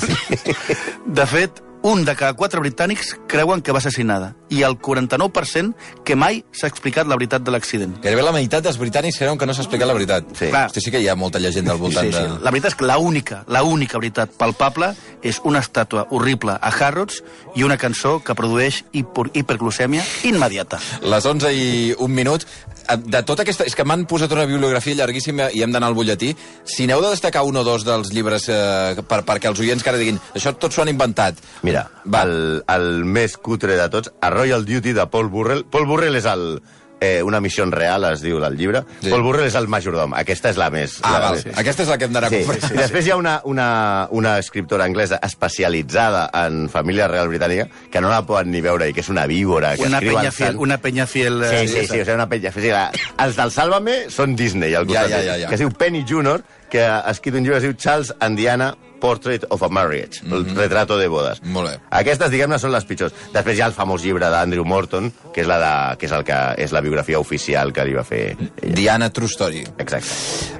De 1.06 1.26
fet, 1.26 1.62
un 1.82 2.04
de 2.06 2.14
cada 2.14 2.34
quatre 2.38 2.60
britànics 2.62 3.16
creuen 3.26 3.58
que 3.60 3.72
va 3.74 3.80
assassinada 3.82 4.36
i 4.54 4.60
el 4.62 4.76
49% 4.78 5.72
que 6.06 6.14
mai 6.14 6.44
s'ha 6.54 6.68
explicat 6.70 7.08
la 7.10 7.16
veritat 7.18 7.42
de 7.42 7.50
l'accident. 7.50 7.96
Gairebé 8.04 8.22
la 8.22 8.30
meitat 8.36 8.62
dels 8.62 8.78
britànics 8.78 9.18
creuen 9.18 9.38
que 9.40 9.48
no 9.48 9.54
s'ha 9.56 9.64
explicat 9.64 9.88
la 9.90 9.96
veritat. 9.96 10.28
Sí. 10.38 10.46
Clar. 10.52 10.68
Hosti, 10.70 10.80
sí 10.84 10.92
que 10.94 11.00
hi 11.02 11.08
ha 11.10 11.16
molta 11.18 11.40
llegenda 11.42 11.72
al 11.74 11.78
voltant 11.82 12.06
Sí, 12.06 12.12
sí. 12.14 12.22
de... 12.22 12.38
La 12.44 12.52
veritat 12.54 12.70
és 12.72 12.78
que 12.78 12.86
la 12.86 12.98
única, 13.02 13.42
la 13.48 13.64
única 13.66 13.98
veritat 13.98 14.30
palpable 14.38 14.92
és 15.26 15.40
una 15.44 15.58
estàtua 15.58 16.06
horrible 16.10 16.54
a 16.54 16.70
Harrods 16.70 17.22
i 17.56 17.64
una 17.66 17.76
cançó 17.78 18.20
que 18.22 18.36
produeix 18.38 18.84
hiper 18.92 19.30
hiperglucèmia 19.34 20.04
immediata. 20.28 20.78
Les 21.02 21.26
11 21.26 21.50
i 21.52 21.94
un 21.98 22.14
minut. 22.14 22.46
Eh, 22.88 22.96
De 22.96 23.22
tota 23.22 23.42
aquesta... 23.46 23.64
És 23.68 23.76
que 23.78 23.84
m'han 23.84 24.04
posat 24.10 24.32
una 24.34 24.46
bibliografia 24.48 24.94
llarguíssima 24.98 25.50
i 25.52 25.62
hem 25.62 25.72
d'anar 25.74 25.88
al 25.92 25.96
butlletí. 25.98 26.32
Si 26.64 26.86
n'heu 26.86 27.02
de 27.04 27.10
destacar 27.14 27.44
un 27.48 27.56
o 27.56 27.64
dos 27.64 27.84
dels 27.86 28.12
llibres 28.12 28.48
eh, 28.52 29.02
per, 29.08 29.22
perquè 29.28 29.50
els 29.50 29.60
oients 29.62 29.82
que 29.82 29.90
ara 29.92 30.00
diguin 30.00 30.20
això 30.34 30.54
tot 30.56 30.72
s'ho 30.74 30.82
han 30.84 30.92
inventat. 30.92 31.38
Mira, 31.62 31.86
Va. 32.06 32.22
el, 32.26 32.62
el 32.68 33.04
més 33.04 33.36
cutre 33.36 33.76
de 33.78 33.88
tots, 33.92 34.12
a 34.20 34.30
Royal 34.30 34.64
Duty 34.66 34.92
de 34.96 35.06
Paul 35.10 35.28
Burrell. 35.32 35.64
Paul 35.70 35.86
Burrell 35.90 36.16
és 36.18 36.26
el... 36.30 36.60
Eh, 37.02 37.22
una 37.26 37.40
missió 37.42 37.64
real, 37.66 38.04
es 38.12 38.20
diu 38.22 38.38
el 38.44 38.56
llibre. 38.56 38.84
Sí. 39.00 39.06
Sí. 39.08 39.10
Paul 39.10 39.22
Burrell 39.26 39.48
és 39.48 39.56
el 39.58 39.66
majordom. 39.68 40.14
Aquesta 40.14 40.50
és 40.52 40.56
la 40.60 40.68
més... 40.70 41.00
Ah, 41.02 41.12
la 41.12 41.20
val. 41.24 41.40
més... 41.40 41.58
Aquesta 41.58 41.82
és 41.82 41.88
la 41.90 41.96
que 41.98 42.06
hem 42.06 42.12
d'anar 42.14 42.28
a 42.28 42.30
Sí. 42.30 42.42
comprar. 42.46 42.68
Sí, 42.70 42.76
Després 42.78 43.06
hi 43.08 43.10
ha 43.10 43.16
una, 43.18 43.40
una, 43.44 43.66
una 44.10 44.36
escriptora 44.38 44.84
anglesa 44.84 45.18
especialitzada 45.22 46.30
en 46.46 46.68
família 46.70 47.08
real 47.08 47.28
britànica 47.28 47.66
que 47.90 48.00
no 48.00 48.08
la 48.12 48.22
poden 48.26 48.50
ni 48.52 48.60
veure 48.64 48.88
i 48.88 48.94
que 48.94 49.00
és 49.02 49.08
una 49.12 49.26
víbora 49.26 49.74
que 49.76 49.82
Una 49.88 49.98
escriu 49.98 50.16
penya, 50.16 50.30
fiel, 50.32 50.48
sant. 50.52 50.62
una 50.62 50.78
penya 50.78 51.06
fiel... 51.06 51.42
Sí, 51.48 51.54
eh, 51.56 51.66
sí, 51.68 51.74
sí, 51.74 52.00
o 52.00 52.04
sigui, 52.04 52.14
una 52.14 52.28
penya. 52.28 52.52
La, 52.72 52.84
els 53.26 53.36
del 53.36 53.50
Sálvame 53.50 53.96
són 54.10 54.36
Disney, 54.36 54.74
al 54.74 54.86
Ja, 54.86 55.02
costat, 55.02 55.10
ja, 55.10 55.22
ja, 55.26 55.36
ja. 55.42 55.48
que 55.48 55.54
es 55.58 55.60
diu 55.64 55.70
Penny 55.76 56.04
Junior, 56.08 56.42
que 56.70 56.84
ha 56.86 57.02
escrit 57.10 57.34
un 57.34 57.42
llibre 57.44 57.58
que 57.58 57.66
es 57.66 57.68
diu 57.70 57.76
Charles 57.76 58.14
and 58.20 58.38
Diana 58.38 58.72
Portrait 59.02 59.42
of 59.50 59.62
a 59.66 59.68
Marriage, 59.68 60.22
el 60.30 60.44
retrato 60.54 60.96
de 60.96 61.08
bodes. 61.10 61.40
Mhm. 61.42 61.50
Molt 61.52 61.70
bé. 61.72 61.78
Aquestes, 61.90 62.30
diguem-ne, 62.30 62.58
són 62.62 62.70
les 62.70 62.84
pitjors. 62.86 63.12
Després 63.34 63.58
hi 63.58 63.62
ha 63.64 63.66
el 63.66 63.74
famós 63.74 64.04
llibre 64.06 64.28
d'Andrew 64.30 64.62
Morton, 64.64 65.10
que 65.34 65.42
és, 65.42 65.48
la 65.50 65.58
de, 65.58 65.72
que 65.98 66.06
és 66.06 66.12
el 66.14 66.22
que 66.28 66.36
és 66.62 66.70
la 66.72 66.80
biografia 66.84 67.18
oficial 67.18 67.72
que 67.74 67.84
li 67.88 67.96
va 67.98 68.04
fer 68.06 68.20
ella. 68.36 68.74
Diana 68.78 69.10
True 69.10 69.26
Story. 69.28 69.64
Exacte. 69.82 70.06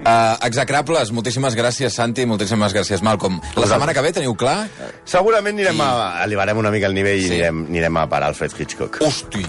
Uh, 0.03 0.35
execrables, 0.49 1.13
moltíssimes 1.15 1.55
gràcies, 1.55 1.95
Santi, 1.95 2.27
moltíssimes 2.27 2.75
gràcies, 2.75 3.01
Malcolm. 3.07 3.39
La 3.55 3.69
setmana 3.71 3.95
que 3.95 4.03
ve 4.03 4.13
teniu 4.17 4.35
clar? 4.35 4.67
Segurament 5.05 5.55
anirem 5.55 5.77
Sí. 5.79 5.83
a... 5.87 6.25
elevarem 6.25 6.59
una 6.59 6.73
mica 6.75 6.89
el 6.91 6.95
nivell 6.99 7.21
Sí. 7.23 7.29
i 7.29 7.31
anirem, 7.37 7.65
anirem 7.71 7.97
a 8.03 8.09
parar 8.09 8.33
Alfred 8.33 8.59
Hitchcock. 8.59 8.99
Hosti, 9.07 9.45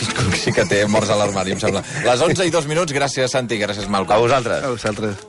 Hitchcock 0.00 0.34
sí 0.42 0.52
que 0.52 0.64
té 0.66 0.82
morts 0.90 1.10
a 1.14 1.16
l'armari, 1.20 1.52
em 1.54 1.60
sembla. 1.62 1.84
Les 2.04 2.20
11 2.20 2.46
i 2.48 2.50
dos 2.50 2.66
minuts, 2.66 2.92
gràcies, 2.92 3.30
Santi, 3.30 3.60
gràcies, 3.62 3.86
Malcolm. 3.88 4.18
A 4.18 4.20
vosaltres. 4.26 4.64
A 4.64 4.74
vosaltres. 4.74 5.24